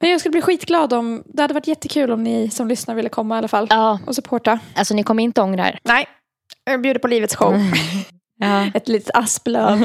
[0.00, 3.08] Men jag skulle bli skitglad om, det hade varit jättekul om ni som lyssnar ville
[3.08, 3.66] komma i alla fall.
[3.70, 4.58] Ja, Och supporta.
[4.74, 5.78] alltså ni kommer inte ångra er.
[5.84, 6.06] Nej,
[6.64, 7.54] jag bjuder på livets show.
[8.38, 8.66] Ja.
[8.74, 9.78] Ett litet asplöv.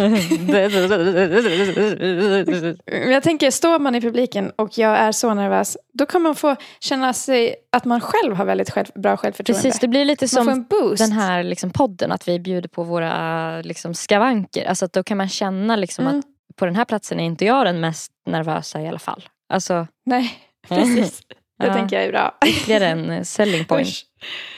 [2.88, 6.56] Jag tänker, står man i publiken och jag är så nervös, då kan man få
[6.80, 9.64] känna sig att man själv har väldigt själv, bra självförtroende.
[9.64, 10.66] Precis, det blir lite man som
[10.98, 14.66] den här liksom podden, att vi bjuder på våra liksom skavanker.
[14.66, 16.20] Alltså att då kan man känna liksom Mm.
[16.20, 19.30] att på den här platsen är inte jag den mest nervösa i alla fall.
[19.54, 20.34] Alltså Nej,
[20.68, 21.22] precis.
[21.60, 21.74] Det Ja.
[21.74, 22.38] tänker jag är bra.
[22.46, 23.88] ytterligare en eh, selling point.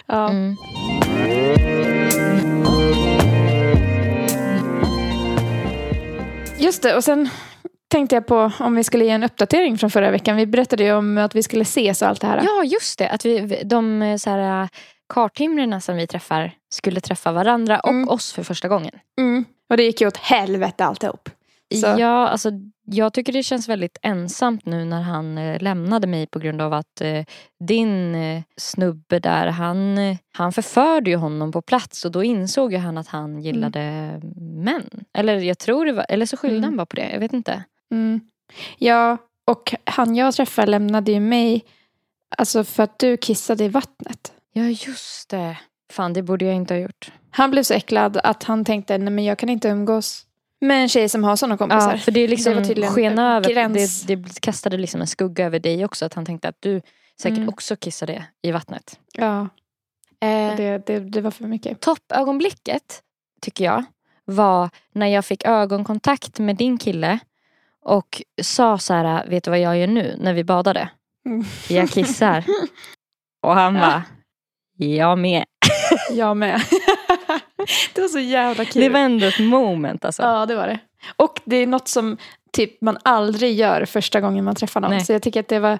[0.06, 0.32] Ja.
[6.62, 7.30] Just det, och sen
[7.88, 10.38] tänkte jag på om vi skulle ge en uppdatering från förra veckan.
[10.38, 12.42] Vi berättade ju om att vi skulle ses och allt det här.
[12.46, 13.10] Ja, just det.
[13.10, 14.70] Att vi, de eh, så här,
[15.14, 18.10] karthimrarna som vi träffar skulle träffa varandra och Mm.
[18.10, 18.92] oss för första gången.
[19.20, 19.46] Mm.
[19.70, 21.30] Och det gick ju åt helvete alltihop.
[21.80, 21.88] Så.
[22.00, 22.52] Ja, alltså
[22.86, 26.74] jag tycker det känns väldigt ensamt nu när han eh, lämnade mig på grund av
[26.74, 27.26] att eh,
[27.68, 32.72] din eh, snubbe där, han, eh, han förförde ju honom på plats och då insåg
[32.74, 33.82] ju han att han gillade
[34.38, 34.90] män.
[35.14, 36.64] Eller jag tror det var, eller så skyllde Mm.
[36.64, 37.64] han bara på det, jag vet inte.
[37.92, 38.22] Mm.
[38.78, 39.18] Ja,
[39.48, 41.64] och han jag träffade lämnade ju mig
[42.38, 44.34] alltså för att du kissade i vattnet.
[44.54, 45.58] Ja just det.
[45.92, 47.12] Fan det borde jag inte ha gjort.
[47.32, 50.26] Han blev så äcklad att han tänkte nej men jag kan inte umgås
[50.62, 51.92] med en tjej som har sådana kompisar.
[51.92, 55.46] Ja, för det liksom Det var tydligen sken över, det, det kastade liksom en skugga
[55.46, 56.06] över dig också.
[56.06, 56.82] Att han tänkte att du
[57.22, 57.50] säkert Mm.
[57.50, 59.00] också kissade i vattnet.
[59.14, 59.48] Ja,
[60.24, 61.80] Eh, det, det, det var för mycket.
[61.80, 63.02] toppögonblicket
[63.42, 63.84] tycker jag
[64.26, 67.20] var när jag fick ögonkontakt med din kille
[67.86, 70.90] och sa så här, vet du vad jag gör nu när vi badade?
[71.26, 71.44] Mm.
[71.70, 72.44] Jag kissar.
[73.44, 74.04] och han bara,
[74.78, 75.46] jag med.
[76.12, 76.62] Jag med.
[77.94, 78.82] det var så jävla kul.
[78.82, 80.22] Det var ändå ett moment alltså.
[80.24, 80.80] Ja, det var det.
[81.16, 82.18] Och det är något som
[82.54, 84.92] typ man aldrig gör första gången man träffar någon.
[84.92, 85.06] Nej.
[85.06, 85.80] Så jag tycker att det var,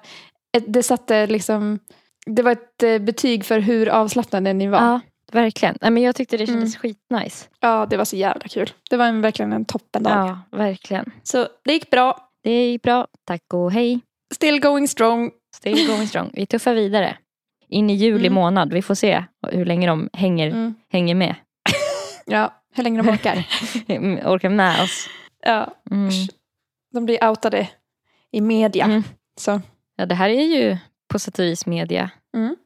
[0.56, 1.78] ett, det satte liksom,
[2.26, 4.78] det var ett eh, betyg för hur avslappnade ni var.
[4.78, 5.00] Ja,
[5.32, 5.78] verkligen.
[5.80, 7.48] Nej, men jag tyckte det kändes skitnice.
[7.60, 8.70] Ja, det var så jävla kul.
[8.90, 10.10] Det var en, verkligen en toppendag.
[10.50, 11.10] Ja, verkligen.
[11.22, 12.28] Så det gick bra.
[12.44, 13.06] Det gick bra.
[13.26, 14.00] Tack och hej.
[14.34, 15.30] Still going strong.
[15.56, 16.30] Still going strong.
[16.32, 17.16] Vi tuffar vidare.
[17.68, 18.34] In i juli Mm.
[18.34, 18.72] månad.
[18.72, 20.74] Vi får se hur länge de hänger, Mm.
[20.92, 21.34] hänger med.
[22.26, 23.36] Ja, hur länge de orkar.
[24.32, 25.08] Orkar med oss.
[25.42, 26.10] ja, Mm.
[26.94, 27.68] de blir outade
[28.30, 28.84] i media.
[28.84, 29.02] Mm.
[29.40, 29.60] Så.
[29.96, 32.10] Ja, det här är ju på sätt och vis media.
[32.36, 32.56] Mm.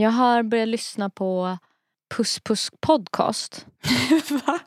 [0.00, 1.58] Jag har börjat lyssna på
[2.16, 3.66] Puss Puss podcast.
[4.46, 4.58] Va?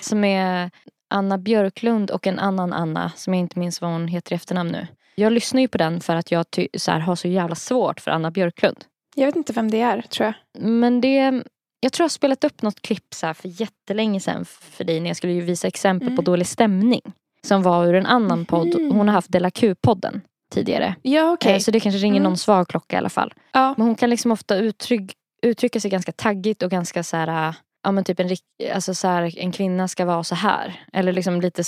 [0.00, 0.70] Som är
[1.10, 4.72] Anna Björklund och en annan Anna som jag inte minns vad hon heter i efternamn
[4.72, 4.86] nu.
[5.14, 6.44] Jag lyssnar ju på den för att jag
[6.78, 8.84] så här, har så jävla svårt för Anna Björklund.
[9.14, 10.62] Jag vet inte vem det är, tror jag.
[10.62, 11.42] Men det,
[11.80, 15.00] jag tror jag har spelat upp något klipp så här för jättelänge sedan för dig
[15.00, 16.24] när jag skulle ju visa exempel på Mm.
[16.24, 17.00] dålig stämning.
[17.46, 18.80] Som var ur en annan podd.
[18.80, 18.90] Mhm.
[18.92, 20.20] Hon har haft Della Q-podden
[20.52, 20.94] tidigare.
[21.02, 21.52] Ja, okej.
[21.52, 22.22] Eh, Så det kanske ringer Mm.
[22.22, 23.34] någon svag klocka i alla fall.
[23.52, 23.74] Ja.
[23.76, 25.12] Men hon kan liksom ofta uttryck,
[25.42, 28.28] uttrycka sig ganska taggigt och ganska så här, äh, ja men typ en,
[28.74, 30.80] alltså så här, en kvinna ska vara så här.
[30.92, 31.62] Eller liksom lite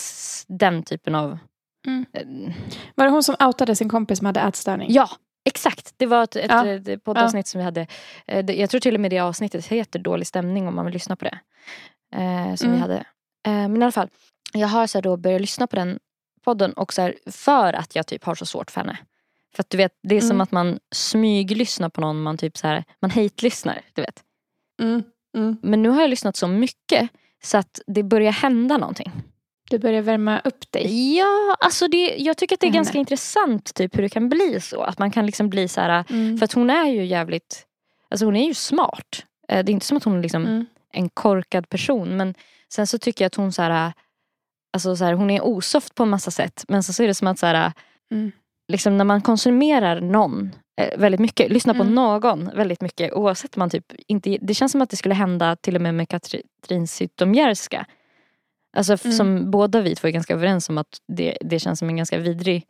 [0.49, 1.39] den typen av...
[1.87, 2.07] Mm.
[2.13, 2.55] eh,
[2.95, 4.87] Var det hon som outade sin kompis som hade ätstörning?
[4.93, 5.09] Ja,
[5.47, 5.95] exakt.
[5.97, 6.67] Det var ett, ett, Ja.
[6.67, 7.87] ett poddavsnitt som vi hade.
[8.27, 11.17] Eh, Jag tror till och med det avsnittet heter Dålig stämning om man vill lyssna
[11.17, 11.39] på det.
[12.17, 12.81] Eh, som vi Mm.
[12.81, 12.97] hade.
[13.47, 14.09] Eh, men i alla fall,
[14.53, 15.99] jag har så då börjat lyssna på den
[16.45, 18.99] podden och så här, för att jag typ har så svårt för henne.
[19.57, 20.41] För att du vet, det är som Mm.
[20.41, 24.23] att man smyglyssnar på någon man typ så här, man hate-lyssnar, du vet.
[24.83, 25.03] Mm.
[25.37, 25.57] Mm.
[25.63, 27.09] Men nu har jag lyssnat så mycket
[27.45, 29.13] så att det börjar hända någonting.
[29.71, 31.17] Du börjar värma upp dig.
[31.17, 34.29] Ja, alltså det, jag tycker att det är Med ganska intressant typ hur det kan
[34.29, 34.83] bli så.
[34.83, 36.39] Att man kan liksom bli så här, Mm.
[36.39, 37.67] för att hon är ju jävligt,
[38.11, 39.25] alltså hon är ju smart.
[39.49, 40.67] Eh, Det är inte som att hon är liksom Mm.
[40.93, 42.35] en korkad person men
[42.73, 43.93] sen så tycker jag att hon så här,
[44.73, 47.29] alltså så här, hon är osoft på en massa sätt men så är det som
[47.29, 47.73] att så här,
[48.11, 48.33] Mm.
[48.73, 50.51] liksom när man konsumerar någon
[50.81, 51.95] eh, väldigt mycket, lyssnar på Mm.
[51.95, 55.77] någon väldigt mycket oavsett man typ inte, det känns som att det skulle hända till
[55.77, 57.87] och med med Katrin Zytomierska.
[58.77, 59.17] Alltså Mm.
[59.17, 62.19] som båda vi två är ganska överens om att det, det känns som en ganska
[62.19, 62.65] vidrig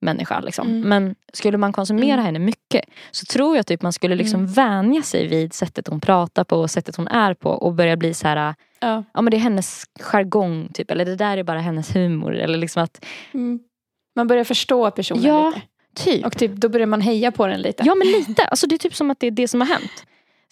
[0.00, 0.40] människa.
[0.40, 0.68] Liksom.
[0.68, 0.88] Mm.
[0.88, 2.24] Men skulle man konsumera Mm.
[2.24, 4.52] henne mycket så tror jag typ man skulle liksom Mm.
[4.52, 8.14] vänja sig vid sättet hon pratar på och sättet hon är på och börja bli
[8.14, 9.04] så här, Ja.
[9.14, 12.58] ja men det är hennes jargong typ eller det där är bara hennes humor eller
[12.58, 13.58] liksom att, Mm.
[14.16, 15.48] Man börjar förstå personen Ja.
[15.54, 15.60] lite.
[15.94, 16.26] typ.
[16.26, 17.82] Och typ, då börjar man heja på den lite.
[17.86, 20.04] Ja men lite, alltså det är typ som att det är det som har hänt.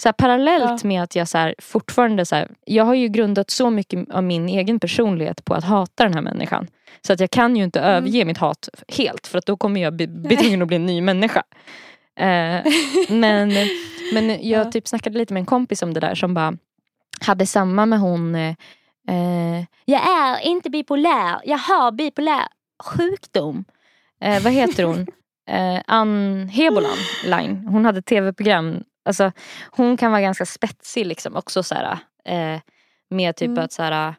[0.03, 0.89] Så här, parallellt Ja.
[0.89, 4.23] med att jag så här, fortfarande så här, jag har ju grundat så mycket av
[4.25, 6.67] min egen personlighet på att hata den här människan.
[7.03, 7.91] Så att jag kan ju inte Mm.
[7.95, 11.01] överge mitt hat helt för att då kommer jag bli, tvungen att bli en ny
[11.01, 11.43] människa.
[12.19, 12.27] Eh,
[13.09, 13.53] men,
[14.13, 14.71] men jag Ja.
[14.73, 16.57] typ snackade lite med en kompis om det där som bara
[17.21, 18.55] hade samma med hon eh,
[19.09, 22.43] eh, Jag är inte bipolär, jag har bipolär
[22.85, 23.65] sjukdom.
[24.21, 25.07] Eh, vad heter hon?
[25.49, 27.67] Eh, Ann Hebolan line.
[27.67, 28.83] Hon hade tv-program.
[29.07, 29.33] Alltså,
[29.71, 32.61] hon kan vara ganska spetsig liksom också så här, eh,
[33.11, 33.65] med typ Mm.
[33.65, 34.15] att så här,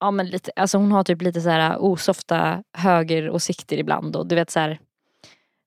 [0.00, 4.34] ja, men lite, alltså hon har typ lite så här osofta högeråsikter ibland och du
[4.34, 4.78] vet så här,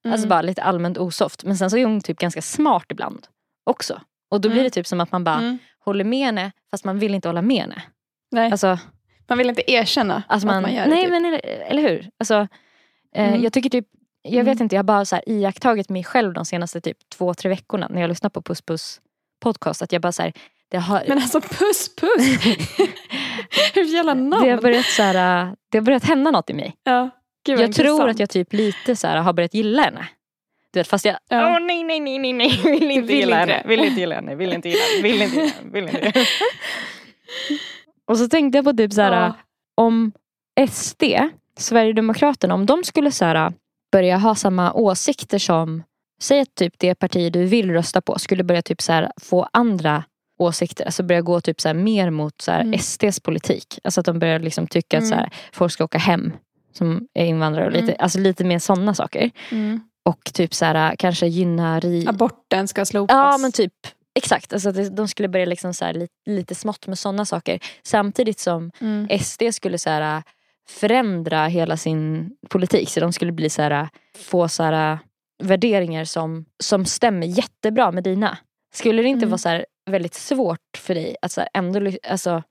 [0.06, 0.28] Alltså Mm.
[0.28, 1.44] bara lite allmänt osoft.
[1.44, 3.26] Men sen så är hon typ ganska smart ibland
[3.64, 4.00] också.
[4.30, 4.64] Och då blir Mm.
[4.64, 5.58] det typ som att man bara Mm.
[5.84, 7.82] håller med henne fast man vill inte hålla med henne.
[8.30, 8.78] Nej, Alltså,
[9.26, 11.02] man vill inte erkänna alltså man, att man gör nej det.
[11.02, 11.10] Typ.
[11.10, 12.10] men eller, eller hur?
[12.18, 12.34] Alltså,
[13.14, 13.42] eh, Mm.
[13.42, 13.86] Jag tycker typ,
[14.24, 14.62] jag vet Mm.
[14.62, 17.88] inte, jag har bara så här iakttagit mig själv de senaste typ två, tre veckorna
[17.90, 19.00] när jag lyssnar på Puss Puss
[19.42, 19.82] podcast.
[19.82, 20.32] Att jag bara så här,
[20.70, 22.46] det har, Men alltså puss puss.
[23.74, 24.44] Hur jävla namn.
[24.44, 26.74] det har börjat så här, det har börjat hända något i mig.
[26.84, 27.10] ja.
[27.46, 28.10] Gud, Jag tror intressant.
[28.10, 30.08] att jag typ lite så här har börjat gilla henne.
[30.72, 31.58] Du vet, fast jag, åh Ja.
[31.58, 34.34] nej, nej, nej, nej, nej, vill inte vill gilla inte henne, vill inte gilla henne,
[34.34, 36.26] vill inte gilla henne, vill inte gilla henne, vill inte gilla henne.
[38.06, 39.32] Och så tänkte jag på typ så här, Ja.
[39.74, 40.12] om
[40.70, 41.02] SD,
[41.58, 43.52] Sverigedemokraterna, om de skulle så här,
[43.94, 45.82] börja ha samma åsikter som,
[46.22, 50.04] säg att typ det parti du vill rösta på skulle börja typ så få andra
[50.38, 52.78] åsikter, alltså börja gå typ så mer mot så här, Mm.
[52.78, 53.78] SDs politik.
[53.84, 56.32] Alltså att de börjar liksom tycka att så här, folk ska åka hem
[56.72, 57.96] som är invandrare och lite, Mm.
[57.98, 59.30] alltså lite mer sådana saker.
[59.50, 59.80] Mm.
[60.04, 62.06] Och typ så här, kanske gynna ri...
[62.08, 63.14] Aborten ska slopas.
[63.14, 63.72] Ja men typ
[64.16, 67.58] Exakt, alltså de skulle börja liksom så här, lite, lite smått med sådana saker.
[67.82, 69.18] Samtidigt som Mm.
[69.20, 70.22] SD skulle så här,
[70.68, 72.88] förändra hela sin politik.
[72.90, 74.98] Så de skulle bli så här, få så här,
[75.42, 78.38] värderingar som, som stämmer jättebra med dina.
[78.74, 79.30] Skulle det inte Mm.
[79.30, 82.42] vara så här, väldigt svårt för dig att så här, ändå alltså,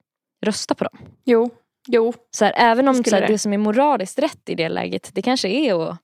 [0.46, 0.98] rösta på dem?
[1.26, 1.50] Jo,
[1.88, 2.14] jo.
[2.32, 3.28] Så här, även om så det.
[3.28, 5.98] det som är moraliskt rätt i det läget, det kanske är att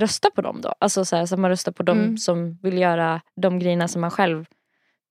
[0.00, 0.74] rösta på dem då.
[0.80, 2.18] Alltså så, så man röstar på dem Mm.
[2.18, 4.44] som vill göra de grejerna som man själv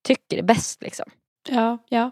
[0.04, 0.82] tycker är bäst.
[0.82, 1.06] Liksom.
[1.50, 2.12] Ja, ja.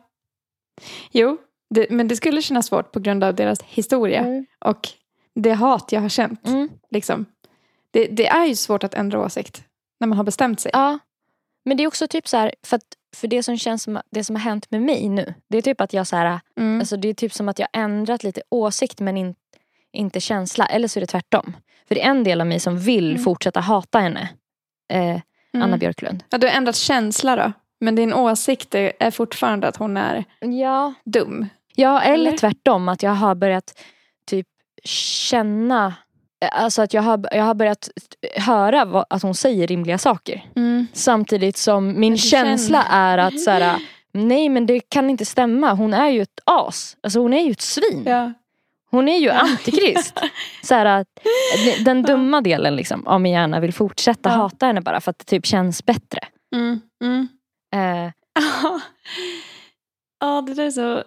[1.12, 1.38] Jo,
[1.70, 4.90] det, men det skulle kännas svårt på grund av deras historia och
[5.36, 6.48] det hat jag har känt.
[6.48, 6.70] Mm.
[6.92, 7.26] Liksom.
[7.92, 9.64] Det, det är ju svårt att ändra åsikt
[10.00, 10.72] när man har bestämt sig.
[10.74, 11.00] Ja.
[11.66, 12.84] Men det är också typ så här, för, att,
[13.16, 15.34] för det som känns som det som har hänt med mig nu.
[15.50, 16.80] Det är typ att jag så här, Mm.
[16.80, 19.36] alltså det är typ som att jag ändrat lite åsikt men in,
[19.92, 20.66] inte känsla.
[20.66, 21.56] Eller så är det tvärtom.
[21.88, 23.24] För det är en del av mig som vill Mm.
[23.24, 24.30] fortsätta hata henne.
[24.94, 25.20] Eh,
[25.54, 25.80] Anna Mm.
[25.80, 26.24] Björklund.
[26.30, 27.52] Ja, du har ändrat känsla då.
[27.80, 30.94] Men din åsikt är är fortfarande att hon är Ja.
[31.06, 31.46] dum.
[31.80, 32.38] Ja eller, Eller?
[32.38, 33.80] tvärtom att jag har börjat
[34.30, 34.48] typ
[34.84, 35.94] känna
[36.52, 37.90] Alltså att jag har, jag har börjat
[38.36, 40.46] höra vad, att hon säger rimliga saker.
[40.94, 43.80] Samtidigt som min känsla känner- är att så här,
[44.14, 45.74] nej men det kan inte stämma.
[45.74, 46.98] Hon är ju ett as.
[47.04, 48.04] Alltså hon är ju ett svin.
[48.06, 48.34] Ja.
[48.92, 50.20] Hon är ju antikrist.
[50.64, 51.06] så här,
[51.86, 54.36] den dumma delen liksom, av min hjärna vill fortsätta Ja.
[54.36, 56.20] hata henne bara för att det typ känns bättre.
[56.56, 56.80] Mm.
[57.04, 57.28] Mm.
[57.76, 58.12] Eh,
[60.20, 61.04] ja, det där är så...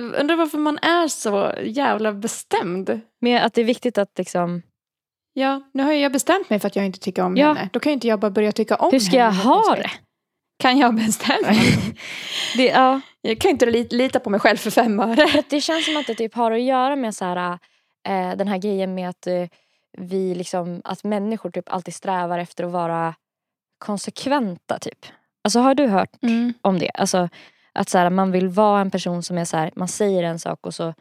[0.00, 3.00] Undrar varför man är så jävla bestämd.
[3.20, 4.62] men att det är viktigt att liksom,
[5.32, 7.46] Ja, nu har jag bestämt mig för att jag inte tycker om Ja.
[7.52, 7.68] henne.
[7.72, 9.36] Då kan ju inte jag bara börja tycka om hur ska jag henne.
[9.54, 9.90] helt ha det?
[10.58, 11.48] Kan jag bestämma?
[12.56, 13.00] det ja.
[13.20, 15.42] jag kan inte li- lita på mig själv för fem öre.
[15.48, 17.58] Det känns som att det typ har att göra med så här,
[18.08, 19.46] eh, den här grejen med att eh,
[19.98, 23.14] vi liksom, att människor typ alltid strävar efter att vara
[23.78, 25.06] konsekventa typ.
[25.44, 26.54] Alltså har du hört Mm.
[26.62, 26.90] om det?
[26.94, 27.28] Alltså
[27.74, 30.38] att så här, man vill vara en person som är så här, man säger en
[30.38, 30.94] sak och så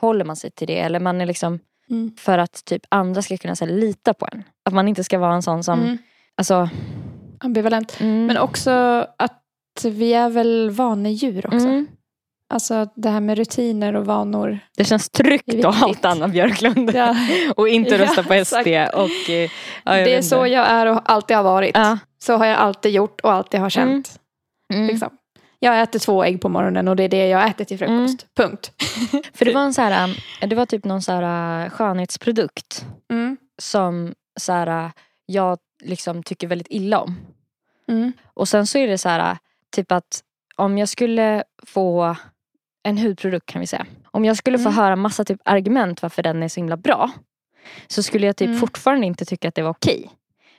[0.00, 0.78] håller man sig till det.
[0.78, 1.58] Eller man är liksom
[1.90, 2.12] Mm.
[2.18, 4.42] för att typ andra ska kunna så här, lita på en.
[4.64, 5.98] Att man inte ska vara en sån som, Mm.
[6.36, 6.68] alltså.
[7.40, 8.00] Ambivalent.
[8.00, 8.70] Mm, Men också
[9.18, 9.42] att
[9.84, 11.58] vi är väl vanedjur också.
[11.68, 11.86] mm.
[12.54, 14.58] Alltså det här med rutiner och vanor.
[14.76, 16.90] Det känns tryggt att hata Anna Björklund.
[16.94, 17.16] Ja.
[17.56, 18.54] och inte Ja, rösta på SD.
[18.54, 18.94] exakt.
[18.94, 19.50] Och, eh,
[19.84, 21.70] ja, Det är så jag är och alltid har varit.
[21.76, 21.98] Ja.
[22.18, 24.20] Så har jag alltid gjort och alltid har känt.
[24.74, 24.86] Mm.
[24.86, 25.10] Liksom.
[25.58, 28.26] Jag äter två ägg på morgonen och det är det jag äter till frukost.
[28.34, 28.72] Punkt.
[29.34, 30.08] För det var en så här,
[30.40, 33.36] äh, det var typ någon så här äh, skönhetsprodukt Mm.
[33.58, 34.90] som så här, äh,
[35.26, 37.16] jag liksom tycker väldigt illa om.
[37.88, 38.12] Mm.
[38.34, 39.36] Och sen så är det så här, äh,
[39.76, 40.22] typ att
[40.56, 42.16] om jag skulle få
[42.82, 43.86] en hudprodukt kan vi säga.
[44.10, 44.74] Om jag skulle få Mm.
[44.74, 47.10] höra massa typ argument varför den är så himla bra.
[47.86, 48.58] Så skulle jag typ Mm.
[48.60, 50.10] fortfarande inte tycka att det var okej.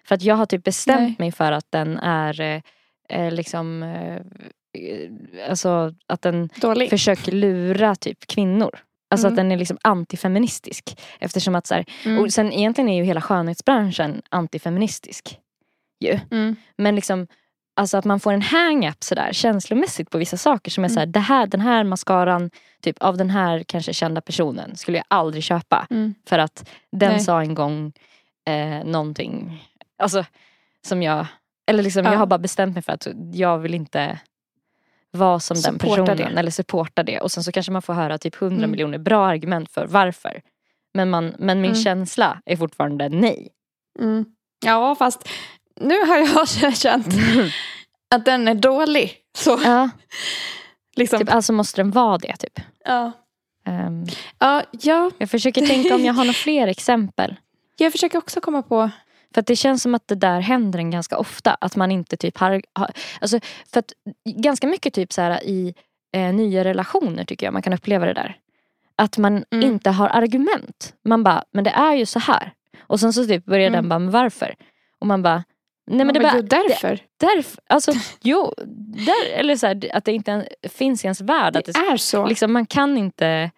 [0.07, 1.15] För att jag har typ bestämt Nej.
[1.19, 2.61] mig för att den är eh,
[3.09, 4.21] eh, liksom eh,
[5.49, 6.89] Alltså att den Dålig.
[6.89, 8.79] försöker lura typ kvinnor.
[9.09, 9.33] Alltså Mm.
[9.33, 11.01] att den är liksom antifeministisk.
[11.19, 12.19] Eftersom att så här, Mm.
[12.23, 15.39] och sen egentligen är ju hela skönhetsbranschen antifeministisk.
[15.99, 16.19] Ju.
[16.31, 16.55] Mm.
[16.77, 17.27] Men liksom
[17.79, 20.93] Alltså att man får en hang-up sådär känslomässigt på vissa saker som är Mm.
[20.93, 22.51] såhär, det här, den här mascaran
[22.81, 25.87] typ av den här kanske kända personen skulle jag aldrig köpa.
[25.89, 26.15] Mm.
[26.25, 27.19] För att den Nej.
[27.19, 27.93] sa en gång
[28.49, 29.63] eh, någonting,
[29.97, 30.25] alltså
[30.87, 31.25] som jag,
[31.67, 32.11] eller liksom Ja.
[32.11, 34.19] jag har bara bestämt mig för att jag vill inte
[35.11, 36.23] vara som den personen det.
[36.23, 37.19] eller supporta det.
[37.19, 38.71] Och sen så kanske man får höra typ hundra Mm.
[38.71, 40.41] miljoner bra argument för varför.
[40.93, 41.83] Men, man, men min Mm.
[41.83, 43.49] känsla är fortfarande nej.
[43.99, 44.25] Mm.
[44.65, 45.29] Ja, fast
[45.81, 46.47] nu har jag
[46.77, 47.07] känt
[48.15, 49.13] att den är dålig.
[49.37, 49.89] Så, ja,
[50.95, 51.19] liksom.
[51.19, 52.59] typ, alltså måste den vara det typ.
[52.85, 53.11] ja.
[53.65, 54.05] Ehm,
[54.39, 57.35] Ja, ja, jag försöker tänka om jag har några fler exempel.
[57.77, 58.89] jag försöker också komma på...
[59.33, 61.53] För det känns som att det där händer en ganska ofta.
[61.61, 62.61] Att man inte typ har...
[62.73, 63.39] har alltså,
[63.73, 63.93] för att
[64.25, 65.73] ganska mycket typ så här i
[66.13, 68.37] eh, nya relationer tycker jag man kan uppleva det där.
[68.95, 69.71] Att man Mm.
[69.71, 70.93] inte har argument.
[71.05, 72.51] Man bara, men det är ju så här.
[72.81, 73.73] Och sen så typ börjar Mm.
[73.81, 74.55] den bara, men varför?
[74.99, 75.43] Och man bara,
[75.91, 76.99] nej men det bara, jo, därför.
[77.19, 77.59] därför.
[77.67, 78.53] Alltså jo,
[79.05, 81.55] där, eller så här, att det inte finns i ens värld.
[81.55, 82.25] Att Det det, är så.
[82.25, 83.51] liksom, man kan inte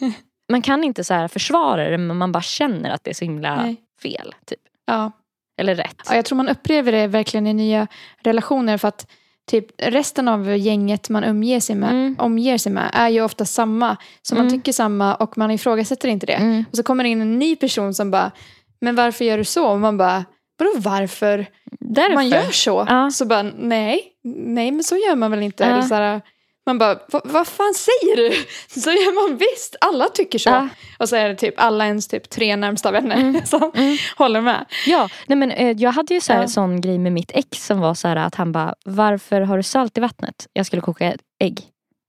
[0.48, 3.24] man kan inte så här försvara det men man bara känner att det är så
[3.24, 3.76] himla Nej.
[4.02, 4.34] fel.
[4.46, 4.60] Typ.
[4.88, 5.12] Ja.
[5.60, 5.96] Eller rätt.
[6.08, 7.86] Ja, jag tror man upplever det verkligen i nya
[8.22, 9.06] relationer för att
[9.50, 12.16] typ resten av gänget man umger sig med, Mm.
[12.18, 13.96] omger sig med är ju ofta samma.
[14.22, 14.58] Så man Mm.
[14.58, 16.32] tycker samma och man ifrågasätter inte det.
[16.32, 16.64] Mm.
[16.70, 18.30] Och så kommer det in en ny person som bara,
[18.80, 19.68] men varför gör du så?
[19.68, 20.24] Och man bara,
[20.58, 21.46] vadå varför?
[21.80, 22.14] Därför.
[22.14, 22.86] Man gör så.
[22.88, 23.10] Ja.
[23.10, 25.64] Så bara, nej, nej men så gör man väl inte.
[25.64, 25.70] Ja.
[25.70, 26.20] Eller så här,
[26.68, 28.30] man bara, "Va- vad fan säger du?
[28.80, 30.48] Så gör man visst, alla tycker så.
[30.50, 30.68] Ja.
[30.98, 33.46] Och så är det typ alla ens typ tre närmsta vänner Mm.
[33.46, 33.96] som Mm.
[34.16, 34.64] håller med.
[34.86, 36.48] Ja, nej men, eh, jag hade ju så här, Ja.
[36.48, 39.62] sån grej med mitt ex som var så här att han bara, varför har du
[39.62, 40.46] salt i vattnet?
[40.52, 41.60] Jag skulle koka ägg.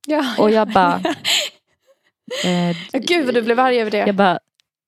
[0.07, 0.26] Ja.
[0.38, 1.01] Och jag bara,
[2.43, 3.97] eh, Gud vad du blev arg över det.
[3.97, 4.39] jag bara,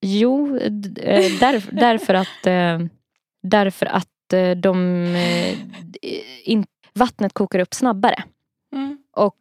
[0.02, 2.80] jo, eh, där, därför att, eh,
[3.44, 4.08] därför att
[4.58, 5.06] de,
[6.44, 8.24] in, vattnet kokar upp snabbare.
[9.18, 9.26] Mm.
[9.28, 9.38] Och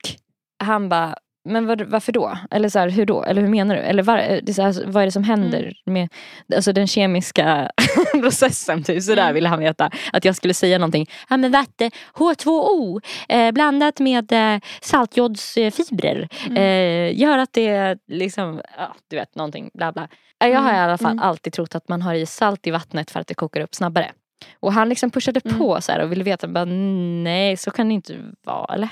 [0.65, 1.15] han bara,
[1.45, 2.39] men vad, varför då?
[2.51, 3.25] Eller så här, hur då?
[3.25, 3.81] Eller hur menar du?
[3.81, 6.09] Eller var, det är så här, vad är det som händer med
[6.55, 7.71] alltså den kemiska
[8.21, 8.83] processen?
[8.83, 9.03] Typ.
[9.03, 9.35] Så där Mm.
[9.35, 9.91] ville han veta.
[10.13, 11.07] Att jag skulle säga någonting.
[11.29, 16.57] Ja men vatten, H2O eh, blandat med eh, saltjodsfibrer Mm.
[16.57, 20.09] eh, gör att det liksom, ja, du vet någonting bla bla.
[20.39, 21.23] Ja, Jag har i Mm, alla fall mm.
[21.25, 24.13] alltid trott att man har i salt i vattnet för att det kokar upp snabbare.
[24.61, 25.59] Och han liksom pushade Mm.
[25.59, 28.89] på så här och ville veta, bara, nej så kan det inte vara eller?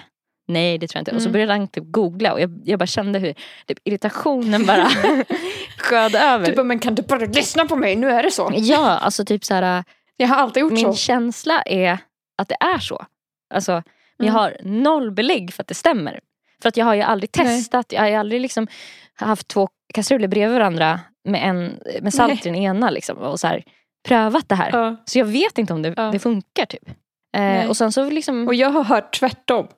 [0.49, 1.15] Nej det tror jag inte.
[1.15, 1.33] Och så Mm.
[1.33, 3.35] började han typ googla och jag, jag bara kände hur
[3.67, 4.89] typ, irritationen bara
[5.79, 6.57] sköt över.
[6.57, 7.97] Bara, men kan du bara lyssna på mig?
[7.97, 8.53] Nu är det så.
[8.57, 9.85] Ja, alltså typ så här,
[10.17, 10.95] Jag har alltid gjort min så.
[10.95, 11.99] känsla är
[12.39, 13.05] att det är så.
[13.55, 13.73] Alltså,
[14.19, 14.35] men jag Mm.
[14.35, 16.21] har noll belägg för att det stämmer.
[16.63, 17.47] För att jag har ju aldrig Nej.
[17.47, 18.67] testat, jag har ju aldrig liksom
[19.15, 22.41] haft två kastruller bredvid varandra med, en, med salt Nej.
[22.43, 23.63] i den ena liksom, och så här,
[24.09, 24.71] prövat det här.
[24.73, 24.97] Ja.
[25.05, 26.03] Så jag vet inte om det, Ja.
[26.13, 26.89] det funkar typ.
[27.37, 27.63] Nej.
[27.63, 29.69] Eh, och sen så liksom Och jag har hört tvärtom.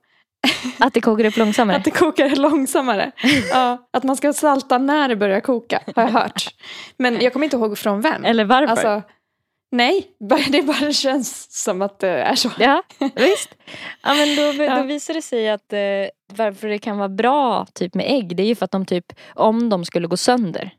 [0.79, 1.77] att det kokar upp långsammare.
[1.77, 3.13] Att det kokar långsammare.
[3.51, 6.55] ja, att man ska salta när det börjar koka, har jag hört.
[6.97, 8.25] Men jag kommer inte ihåg från vem.
[8.25, 8.71] Eller varför?
[8.71, 9.03] Alltså,
[9.73, 10.07] nej,
[10.51, 12.51] det bara känns som att det är så.
[12.59, 13.55] Ja, visst.
[14.03, 15.79] Ja, men då, då visar det sig att eh,
[16.37, 19.13] varför det kan vara bra typ med ägg det är ju för att de typ
[19.35, 20.71] om de skulle gå sönder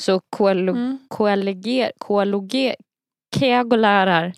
[0.00, 0.98] så koalo, Mm.
[1.08, 2.72] koaloger, koagulerar,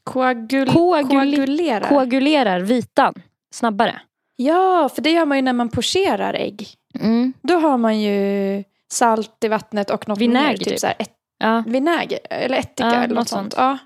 [0.05, 1.89] koagulerar.
[1.89, 3.15] koagulerar vitan
[3.55, 4.01] snabbare.
[4.45, 6.69] Ja, för det gör man ju när man pocherar ägg.
[7.01, 7.33] Mm.
[7.43, 10.57] Då har man ju salt i vattnet och något Vinäger, mer.
[10.57, 10.79] Typ, typ.
[10.81, 11.63] Så här, ett, Ja.
[11.67, 13.53] vinäger eller ättika Ja, eller något sånt.
[13.53, 13.55] sånt.
[13.63, 13.79] Ja,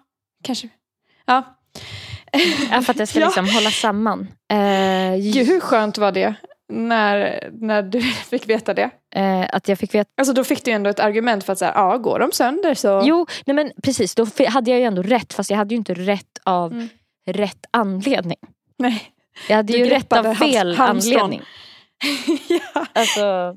[0.44, 0.68] kanske.
[1.26, 1.42] Ja.
[2.70, 3.26] ja, för att det ska Ja.
[3.26, 4.20] liksom hålla samman.
[4.52, 6.34] Eh, Gud, hur skönt var det
[6.72, 8.00] när, när du
[8.30, 8.90] fick veta det?
[9.14, 11.58] eh, att jag fick veta Alltså då fick du ju ändå ett argument för att
[11.58, 13.02] säga, ja, går de sönder så...
[13.04, 14.14] Jo, nej men precis.
[14.14, 16.88] Då hade jag ju ändå rätt fast jag hade ju inte rätt av Mm.
[17.26, 18.38] rätt anledning.
[18.78, 19.02] Nej.
[19.48, 21.42] Jag hade Du ju rätt av fel anledning.
[22.48, 22.86] ja.
[22.92, 23.56] Alltså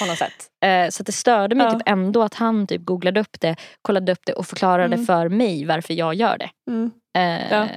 [0.00, 0.32] på något sätt.
[0.64, 1.72] Eh, så det störde mig Ja.
[1.72, 5.06] typ ändå att han typ googlade upp det, kollade upp det och förklarade Mm.
[5.06, 6.50] för mig varför jag gör det.
[6.70, 6.90] Mm.
[7.18, 7.68] Eh, Ja.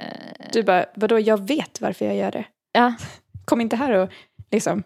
[0.54, 2.44] Du bara, vadå, jag vet varför jag gör det.
[2.72, 2.94] Ja.
[3.46, 4.10] Kom inte här och
[4.52, 4.84] liksom,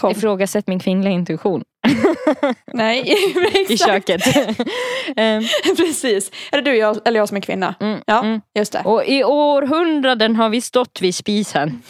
[0.00, 0.10] kom.
[0.10, 1.64] Ifrågasätt min kvinnliga intuition
[2.72, 3.02] Nej,
[3.68, 3.90] i exakt.
[4.08, 4.22] köket.
[5.16, 5.40] Eh,
[5.76, 6.30] Precis.
[6.52, 7.74] Det du jag, eller jag som är kvinna?
[7.80, 8.40] mm, Ja, mm.
[8.58, 8.82] just det.
[8.84, 11.82] Och i århundraden har vi stått vid spisen.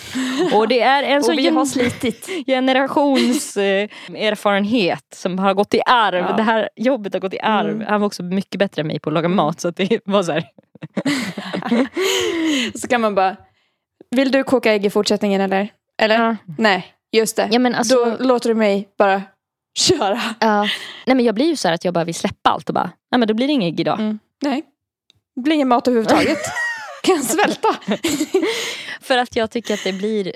[0.55, 2.29] Och det är en så Och vi har slitit.
[2.47, 6.27] generations eh, erfarenhet som har gått i arv.
[6.31, 6.37] Ja.
[6.37, 7.71] Det här jobbet har gått i arv.
[7.75, 7.87] Mm.
[7.89, 9.61] Han var också mycket bättre än mig på att laga mat.
[9.61, 10.45] Så att det var så här.
[12.81, 13.37] Så kan man bara,
[14.11, 15.69] vill du koka ägg i fortsättningen eller?
[16.03, 16.25] Eller?
[16.25, 16.37] Ja.
[16.59, 17.49] Nej, just det.
[17.53, 19.23] Ja, men alltså, Då låter du mig bara
[19.79, 20.21] köra.
[20.41, 20.63] ja.
[21.07, 22.91] Nej, men jag blir ju så här att jag bara vill släppa allt och bara,
[23.11, 24.01] nej men då blir det inget ägg idag.
[24.01, 24.19] Mm.
[24.43, 24.63] Nej,
[25.37, 26.39] det blir ingen mat överhuvudtaget.
[27.03, 27.69] kan jag svälta?
[29.01, 30.33] För att jag tycker att det blir,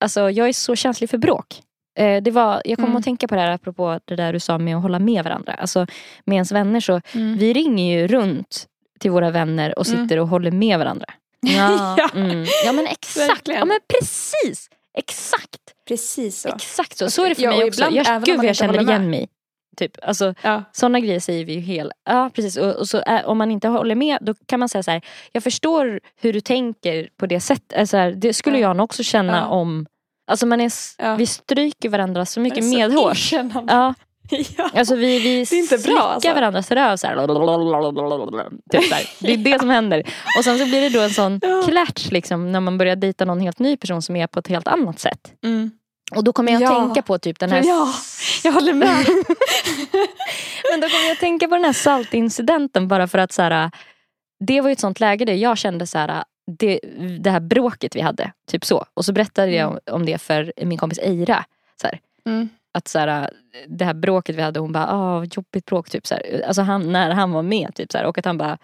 [0.00, 1.62] alltså jag är så känslig för bråk.
[1.98, 2.96] Eh, det var, jag kom Mm.
[2.96, 5.52] att tänka på det här apropå det där du sa med att hålla med varandra.
[5.54, 5.86] Alltså
[6.24, 7.38] med ens vänner så, Mm.
[7.38, 8.66] vi ringer ju runt
[9.00, 10.02] till våra vänner och Mm.
[10.04, 11.06] sitter och håller med varandra.
[11.40, 12.08] Ja, Ja.
[12.14, 12.44] mm.
[12.64, 13.58] ja men exakt, Verkligen.
[13.58, 14.68] ja men precis.
[14.98, 15.60] Exakt,
[15.94, 16.48] Precis så.
[16.48, 17.10] exakt så.
[17.10, 17.80] Så är det för Ja, mig också.
[17.80, 19.28] ibland Jag, även gud vad jag känner igen mig.
[19.76, 19.92] Typ.
[20.02, 20.62] Alltså, Ja.
[20.72, 21.90] sådana grejer säger vi ju hela...
[22.04, 22.56] Ja precis.
[22.56, 25.02] Och, och så är, om man inte håller med då kan man säga så här.
[25.32, 27.78] Jag förstår hur du tänker på det sättet.
[27.78, 28.68] Alltså, här, det skulle Ja.
[28.68, 29.46] jag nog också känna Ja.
[29.46, 29.86] om...
[30.30, 31.16] Alltså man är.
[31.16, 33.32] Vi stryker varandra så mycket medhårs.
[33.32, 33.94] Ja,
[34.56, 34.70] Ja.
[34.74, 36.34] alltså vi, vi Det är inte bra, alltså.
[36.34, 37.16] varandras röv så här.
[38.72, 39.04] Typ så här.
[39.20, 40.02] Det är det som händer.
[40.38, 41.62] Och sen så blir det då en sån Ja.
[41.68, 44.68] klatsch liksom, när man börjar dejta någon helt ny person som är på ett helt
[44.68, 45.32] annat sätt.
[45.44, 45.70] Mm.
[46.16, 46.68] Och då kommer jag Ja.
[46.84, 47.88] tänka på typ den här Ja,
[48.44, 48.88] jag håller med.
[50.70, 53.70] Men då kommer jag tänka på den här saltincidenten bara för att så här,
[54.46, 56.24] det var ju ett sånt läge där jag kände så här,
[56.58, 56.80] det,
[57.20, 58.32] det här bråket vi hade.
[58.50, 58.84] Typ så.
[58.94, 61.44] Och så berättade jag om, om det för min kompis Eira.
[61.82, 61.88] Så
[62.26, 62.48] Mm.
[62.74, 63.30] att så här,
[63.68, 65.90] det här bråket vi hade, hon bara, ah, jobbigt bråk.
[65.90, 66.42] Typ, så här.
[66.46, 67.74] Alltså han, när han var med.
[67.74, 68.58] Typ, så och att han bara,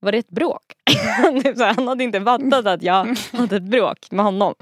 [0.00, 0.62] var det ett bråk?
[1.44, 4.54] Typ så här, han hade inte fattat att jag hade ett bråk med honom.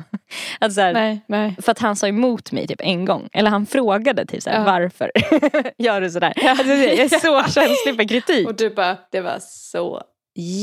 [0.60, 1.56] Att så här, Nej, nej.
[1.62, 3.28] För att han sa emot mig typ en gång.
[3.32, 4.64] Eller han frågade typ såhär, Ja.
[4.64, 5.10] varför
[5.82, 6.32] gör du sådär?
[6.48, 8.48] Alltså, jag är så känslig för kritik.
[8.48, 10.02] Och du bara, det var så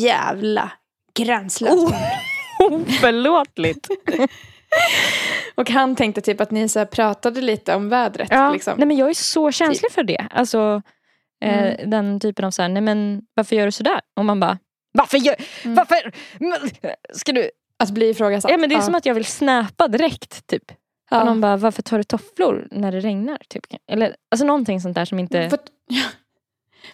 [0.03, 0.71] jävla
[1.19, 1.73] gränslöst.
[1.77, 1.93] Oh.
[2.71, 3.87] Oförlåtligt.
[5.55, 8.27] Och han tänkte typ att ni så här pratade lite om vädret.
[8.31, 8.51] Ja.
[8.53, 8.73] Liksom.
[8.77, 10.27] Nej men jag är så känslig för det.
[10.31, 10.81] Alltså
[11.41, 11.89] Mm.
[11.89, 14.01] den typen av såhär, nej men varför gör du sådär?
[14.15, 14.57] Och man bara,
[14.91, 15.75] varför gör, Mm.
[15.75, 16.11] varför?
[17.13, 17.49] Ska du?
[17.79, 18.51] Att bli ifrågasatt.
[18.51, 20.63] Ja men det är som att jag vill snäpa direkt typ.
[21.11, 21.19] ja.
[21.19, 23.37] Och någon bara, varför tar du tofflor när det regnar?
[23.49, 23.63] Typ.
[23.91, 25.49] Eller alltså någonting sånt där som inte...
[25.49, 26.03] För- ja.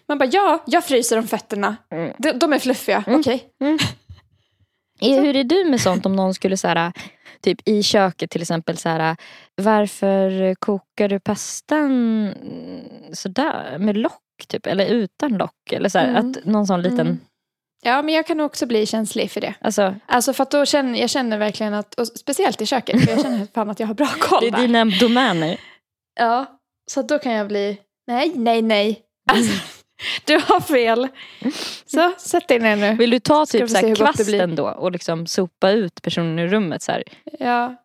[0.08, 1.76] Man bara, ja, jag fryser om fötterna.
[1.92, 2.14] Mm.
[2.18, 3.20] De, de är fluffiga, Mm.
[3.20, 3.44] okej.
[5.00, 6.92] Är, hur är du med sånt om någon skulle såhär,
[7.42, 9.16] typ i köket till exempel såhär,
[9.56, 12.34] varför kokar du pastan
[13.14, 14.66] sådär med lock typ?
[14.68, 15.72] Eller utan lock?
[15.72, 16.30] Eller såhär, Mm.
[16.32, 17.20] att någon sån liten, Mm.
[17.82, 19.54] Ja, men jag kan också bli känslig för det.
[19.62, 23.12] alltså Alltså för att då känner jag känner verkligen att, och speciellt i köket, för
[23.12, 24.62] jag känner fan att jag har bra koll det är där.
[24.62, 25.58] dina domäner.
[26.20, 26.46] Ja,
[26.92, 27.78] så då kan jag bli,
[28.08, 29.02] nej, nej, nej.
[29.32, 29.54] Alltså,
[30.26, 31.08] du har fel.
[31.86, 32.94] Så, sätt dig ner nu.
[32.96, 33.96] Vill du ta typ blir.
[33.96, 37.04] kvasten då och liksom sopa ut personen i rummet såhär?
[37.40, 37.76] Ja,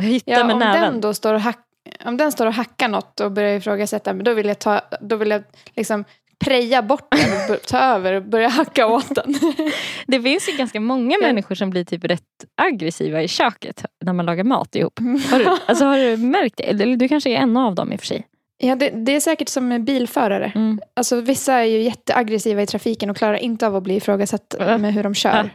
[0.00, 0.80] Hitta ja med om näven.
[0.82, 1.58] den då står och hack,
[2.04, 5.16] om den står och hackar något och börjar ifrågasätta, men då vill jag ta, då
[5.16, 5.42] vill jag
[5.76, 6.04] liksom
[6.44, 9.34] preja bort den och ta över och börja hacka åt den.
[10.06, 12.22] Det finns ju ganska många människor som blir typ rätt
[12.54, 14.98] aggressiva i köket när man lagar mat ihop.
[15.30, 16.62] Har du, alltså, har du märkt det?
[16.62, 18.26] Eller du kanske är en av dem i och för sig.
[18.58, 20.52] Ja, det, det är säkert som med bilförare.
[20.54, 20.80] Mm.
[20.96, 24.94] Alltså, vissa är ju jätteaggressiva i trafiken och klarar inte av att bli ifrågasatt med
[24.94, 25.50] hur de kör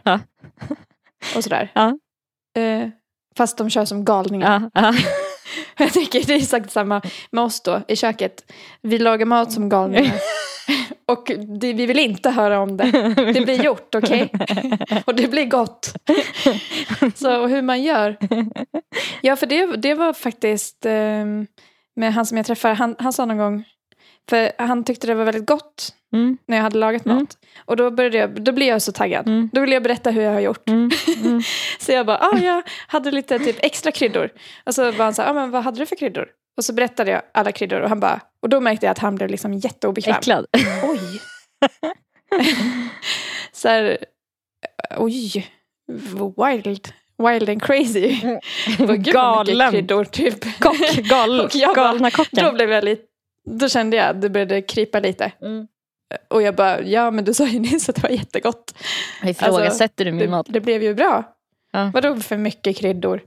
[1.36, 1.72] och sådär.
[2.56, 2.88] Eh,
[3.36, 4.70] fast de kör som galningar.
[4.74, 4.94] ja, ja.
[5.76, 8.52] Jag tycker det är exakt samma med oss då i köket.
[8.82, 10.14] Vi lagar mat som galningar.
[11.06, 11.30] Och
[11.60, 13.14] det, vi vill inte höra om det.
[13.34, 14.32] Det blir gjort, okej?
[15.06, 15.92] Och det blir gott.
[17.14, 18.16] Så och hur man gör.
[19.20, 21.46] Ja, för det, det var faktiskt ehm,
[21.96, 22.74] med han som jag träffade.
[22.74, 23.64] Han, han sa någon gång,
[24.28, 27.16] för han tyckte det var väldigt gott Mm, när jag hade lagat mat.
[27.16, 27.26] Mm.
[27.64, 29.26] Och då, började jag, då blev jag så taggad.
[29.28, 29.50] Mm.
[29.52, 30.68] Då ville jag berätta hur jag har gjort.
[30.68, 30.90] mm,
[31.24, 31.42] mm.
[31.78, 34.30] Så jag bara, ah, jag hade lite typ extra kryddor.
[34.64, 36.28] Och så var han så här, ah, men vad hade du för kryddor?
[36.56, 39.14] Och så berättade jag alla kryddor och han bara, och då märkte jag att han
[39.14, 40.16] blev liksom jätteobekväm.
[40.16, 40.46] Äcklad.
[40.82, 41.20] Oj.
[43.52, 43.98] så här,
[44.96, 45.46] oj,
[46.36, 48.38] wild, wild and crazy.
[48.78, 49.70] Mycket Galen.
[49.70, 50.60] kryddor typ.
[50.60, 52.44] Kock, gal, galna kocken.
[52.44, 53.02] Då blev jag lite,
[53.58, 55.32] då kände jag att det började krypa lite.
[55.42, 55.66] Mm.
[56.28, 58.74] Och jag bara, ja men du sa ju nyss att det var jättegott.
[59.24, 60.46] Ifrågasätter du min Det, mat?
[60.50, 61.24] det blev ju bra.
[61.72, 61.90] Ja.
[61.94, 63.20] Vadå för mycket kryddor?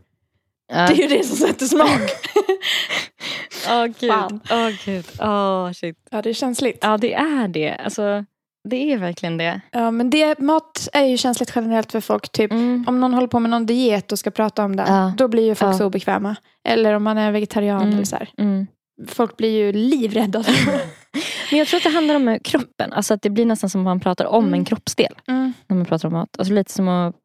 [0.74, 0.88] Ja.
[0.88, 1.90] Det är ju det som sätter smak.
[3.70, 4.12] Åh gud.
[4.12, 4.40] Fan.
[4.52, 5.06] Åh gud.
[5.20, 5.98] Åh shit.
[6.12, 6.78] ja, det är känsligt.
[6.82, 7.76] Ja det är det.
[7.76, 8.26] Alltså,
[8.70, 9.62] det är verkligen det.
[9.72, 12.32] Ja, men det, mat är ju känsligt generellt för folk.
[12.32, 12.86] Typ, Mm.
[12.88, 15.14] om någon håller på med någon diet och ska prata om den, Ja.
[15.18, 16.36] då blir ju folk så obekväma.
[16.68, 17.94] Eller om man är vegetarian Mm.
[17.94, 18.30] eller så här.
[18.38, 18.68] Mm.
[19.08, 20.44] Folk blir ju livrädda.
[21.52, 22.94] Men jag tror att det handlar om kroppen.
[22.94, 24.54] Alltså att det blir nästan som att man pratar om Mm.
[24.60, 25.14] en kroppsdel.
[25.28, 25.54] Mm.
[25.68, 26.30] När man pratar om mat.
[26.40, 27.16] Alltså lite som att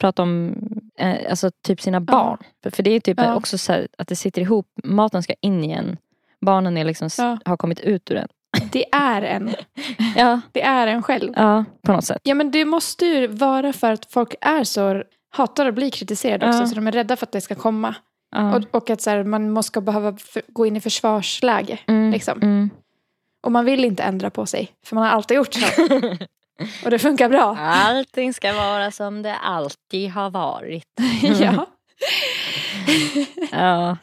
[0.00, 0.54] prata om
[0.98, 2.38] eh, alltså typ sina barn.
[2.62, 3.34] För, för det är typ Ja.
[3.34, 4.66] också så att det sitter ihop.
[4.84, 5.96] Maten ska in i en.
[6.40, 7.38] Barnen är liksom, Ja.
[7.44, 8.28] har kommit ut ur den.
[8.72, 9.50] Det är en.
[10.16, 11.32] Ja, Det är en själv.
[11.36, 12.20] ja på något sätt.
[12.22, 15.02] Ja, men det måste ju vara för att folk är så
[15.32, 16.60] hatar att bli kritiserade också.
[16.60, 16.66] Ja.
[16.66, 17.94] Så de är rädda för att det ska komma.
[18.30, 18.56] Ja.
[18.56, 21.78] Och, och att så här, man måste behöva för, gå in i försvarsläge.
[21.86, 22.42] Mm, liksom.
[22.42, 22.70] mm.
[23.42, 24.68] Och man vill inte ändra på sig.
[24.86, 25.66] För man har alltid gjort så.
[26.84, 27.56] och det funkar bra.
[27.58, 30.86] Allting ska vara som det alltid har varit.
[31.40, 31.66] ja.
[33.52, 33.96] Ja,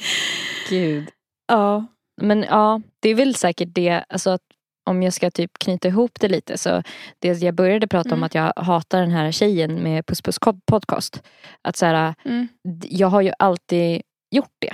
[0.70, 1.10] gud.
[1.48, 1.86] ja.
[2.22, 4.04] Men ja, det är väl säkert det.
[4.10, 4.42] Alltså att
[4.86, 6.58] om jag ska typ knyta ihop det lite.
[6.58, 6.84] Så
[7.20, 8.24] det jag började prata om Mm.
[8.24, 10.40] att jag hatar den här tjejen med Puss Puss
[10.72, 11.24] podcast.
[11.62, 12.48] Att så här, Mm.
[12.90, 14.02] jag har ju alltid
[14.32, 14.74] gjort det.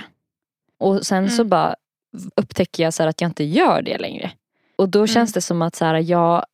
[0.78, 1.48] Och sen så Mm.
[1.48, 1.74] bara
[2.36, 4.30] upptäcker jag så här att jag inte gör det längre.
[4.78, 6.44] Och då känns det som att så här, jag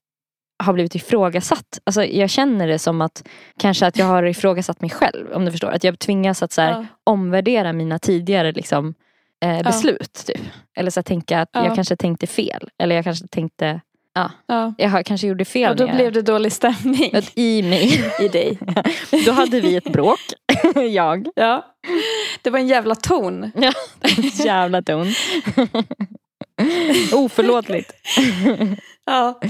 [0.62, 1.78] har blivit ifrågasatt.
[1.84, 3.28] Alltså, jag känner det som att
[3.58, 5.32] kanske att jag har ifrågasatt mig själv.
[5.32, 5.70] Om du förstår.
[5.70, 6.86] Att jag tvingas att så här, Ja.
[7.04, 8.94] omvärdera mina tidigare liksom,
[9.44, 10.22] eh, beslut.
[10.26, 10.40] Typ.
[10.76, 11.64] Eller så här, tänka att Ja.
[11.66, 12.68] jag kanske tänkte fel.
[12.78, 13.80] Eller jag kanske tänkte,
[14.14, 14.74] Ja.
[14.78, 15.70] jag har- kanske gjorde fel.
[15.70, 18.12] Och då jag, blev det dålig stämning att i mig.
[18.20, 18.58] i dig.
[19.26, 20.20] Då hade vi ett bråk.
[20.90, 21.28] jag.
[21.34, 21.66] Ja.
[22.42, 23.52] Det var en jävla ton.
[24.44, 25.06] Jävla ton.
[27.12, 27.92] Oförlåtligt.
[29.04, 29.40] Ja.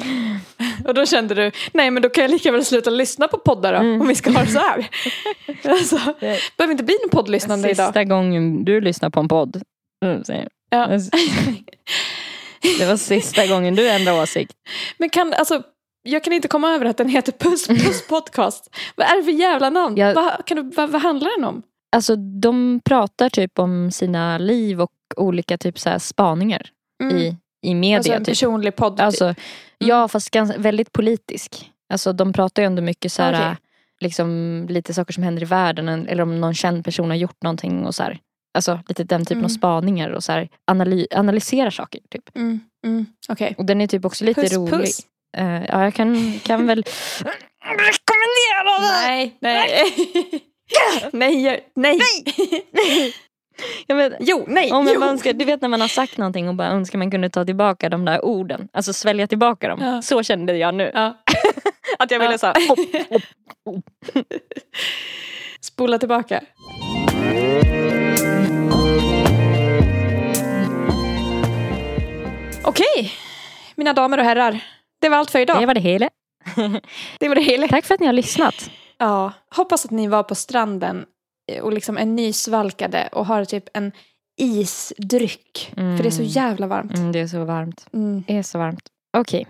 [0.84, 3.72] Och då kände du, nej men då kan jag lika väl sluta lyssna på poddar
[3.72, 4.00] då, Mm.
[4.00, 4.88] om vi ska ha det så här.
[5.64, 5.96] alltså,
[6.56, 8.08] behöver inte bli någon poddlyssnande Sista idag.
[8.08, 9.62] gången du lyssnar på en podd.
[10.04, 10.48] Mm, jag.
[10.70, 10.88] Ja.
[12.78, 14.52] Det var sista gången du ändrade åsikt.
[14.98, 15.62] Men kan, alltså,
[16.02, 18.76] jag kan inte komma över att den heter Puss Puss podcast.
[18.96, 19.96] vad är det för jävla namn?
[19.96, 21.62] Jag- Vad, kan du, vad, vad handlar den om?
[21.96, 26.66] Alltså de pratar typ om sina liv och olika typ så här spaningar
[27.02, 27.16] Mm.
[27.16, 27.36] i,
[27.66, 27.96] i media.
[27.96, 28.32] alltså en typ.
[28.32, 29.00] personlig podd.
[29.00, 29.34] Alltså,
[29.78, 31.70] Ja fast ganska, väldigt politisk.
[31.92, 33.56] Alltså de pratar ju ändå mycket så här, Okej.
[34.00, 37.42] liksom lite saker som händer i världen en- eller om någon känd person har gjort
[37.42, 38.18] någonting och så här.
[38.54, 39.44] Alltså lite den typen Mm.
[39.44, 42.36] av spaningar och så här, analy, analyserar saker typ.
[42.36, 42.60] Mm.
[42.86, 43.06] Mm.
[43.28, 43.54] Okej.
[43.58, 44.72] Och den är typ också lite Puss rolig.
[44.72, 45.00] puss.
[45.36, 46.84] Eh, ja jag kan, kan väl
[47.60, 48.82] rekommendera den!
[48.82, 49.84] Nej, nej.
[51.12, 51.98] nej, gör- nej.
[53.86, 55.00] Jag vet, Jo, nej, om jo.
[55.00, 57.44] man önskar, du vet när man har sagt någonting och bara önskar man kunde ta
[57.44, 58.68] tillbaka de där orden.
[58.72, 59.80] Alltså svälja tillbaka dem.
[59.82, 60.02] Ja.
[60.02, 60.90] Så kände jag nu.
[60.94, 61.16] Ja.
[61.98, 62.38] Att jag ville Ja.
[62.38, 62.78] så här, hopp,
[63.64, 63.84] hopp.
[65.60, 66.40] Spola tillbaka.
[72.64, 73.12] Okej,
[73.74, 74.64] mina damer och herrar.
[75.00, 75.60] Det var allt för idag.
[75.60, 76.10] Det var det hela.
[77.18, 77.68] Det var det hela.
[77.68, 78.70] Tack för att ni har lyssnat.
[79.02, 81.04] Ja, hoppas att ni var på stranden
[81.52, 83.92] eh, och liksom är nysvalkade och har typ en
[84.40, 85.72] isdryck.
[85.76, 85.96] Mm.
[85.96, 86.98] För det är så jävla varmt.
[86.98, 87.86] Mm, det är så varmt.
[87.92, 88.24] Mm.
[88.26, 88.88] Det är så varmt.
[89.16, 89.46] Okej.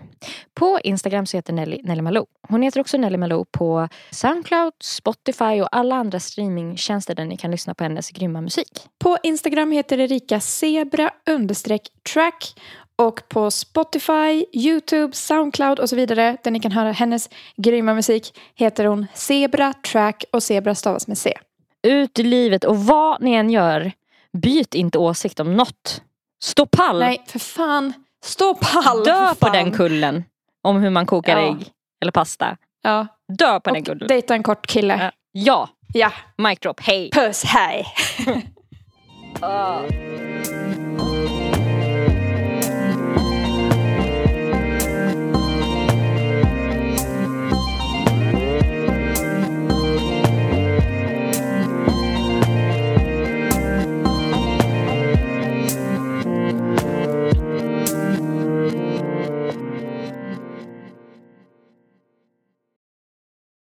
[0.53, 2.25] På Instagram så heter Nelly, Nelly Malou.
[2.47, 7.51] Hon heter också Nelly Malou på Soundcloud, Spotify och alla andra streamingtjänster där ni kan
[7.51, 8.87] lyssna på hennes grymma musik.
[8.99, 11.11] På Instagram heter Erika Zebra
[12.13, 12.59] track
[13.01, 18.39] och på Spotify, Youtube, Soundcloud och så vidare där ni kan höra hennes grymma musik
[18.55, 21.33] heter hon Zebra track och Zebra stavas med C.
[21.87, 23.91] Ut i livet och vad ni än gör,
[24.33, 26.01] byt inte åsikt om något.
[26.43, 26.99] Stå pall!
[26.99, 27.93] Nej, för fan.
[28.23, 29.03] Stå pall!
[29.03, 30.23] Dö på den kullen.
[30.61, 31.47] Om hur man kokar Ja.
[31.47, 31.67] ägg
[32.01, 32.57] eller pasta.
[32.83, 34.07] Ja, Dö på den och kullen.
[34.07, 34.97] dejta en kort kille.
[34.97, 35.11] Ja.
[35.31, 36.11] Ja, Ja,
[36.49, 37.09] mic drop, hej!
[37.13, 37.85] puss, hej!
[39.41, 39.79] Ah.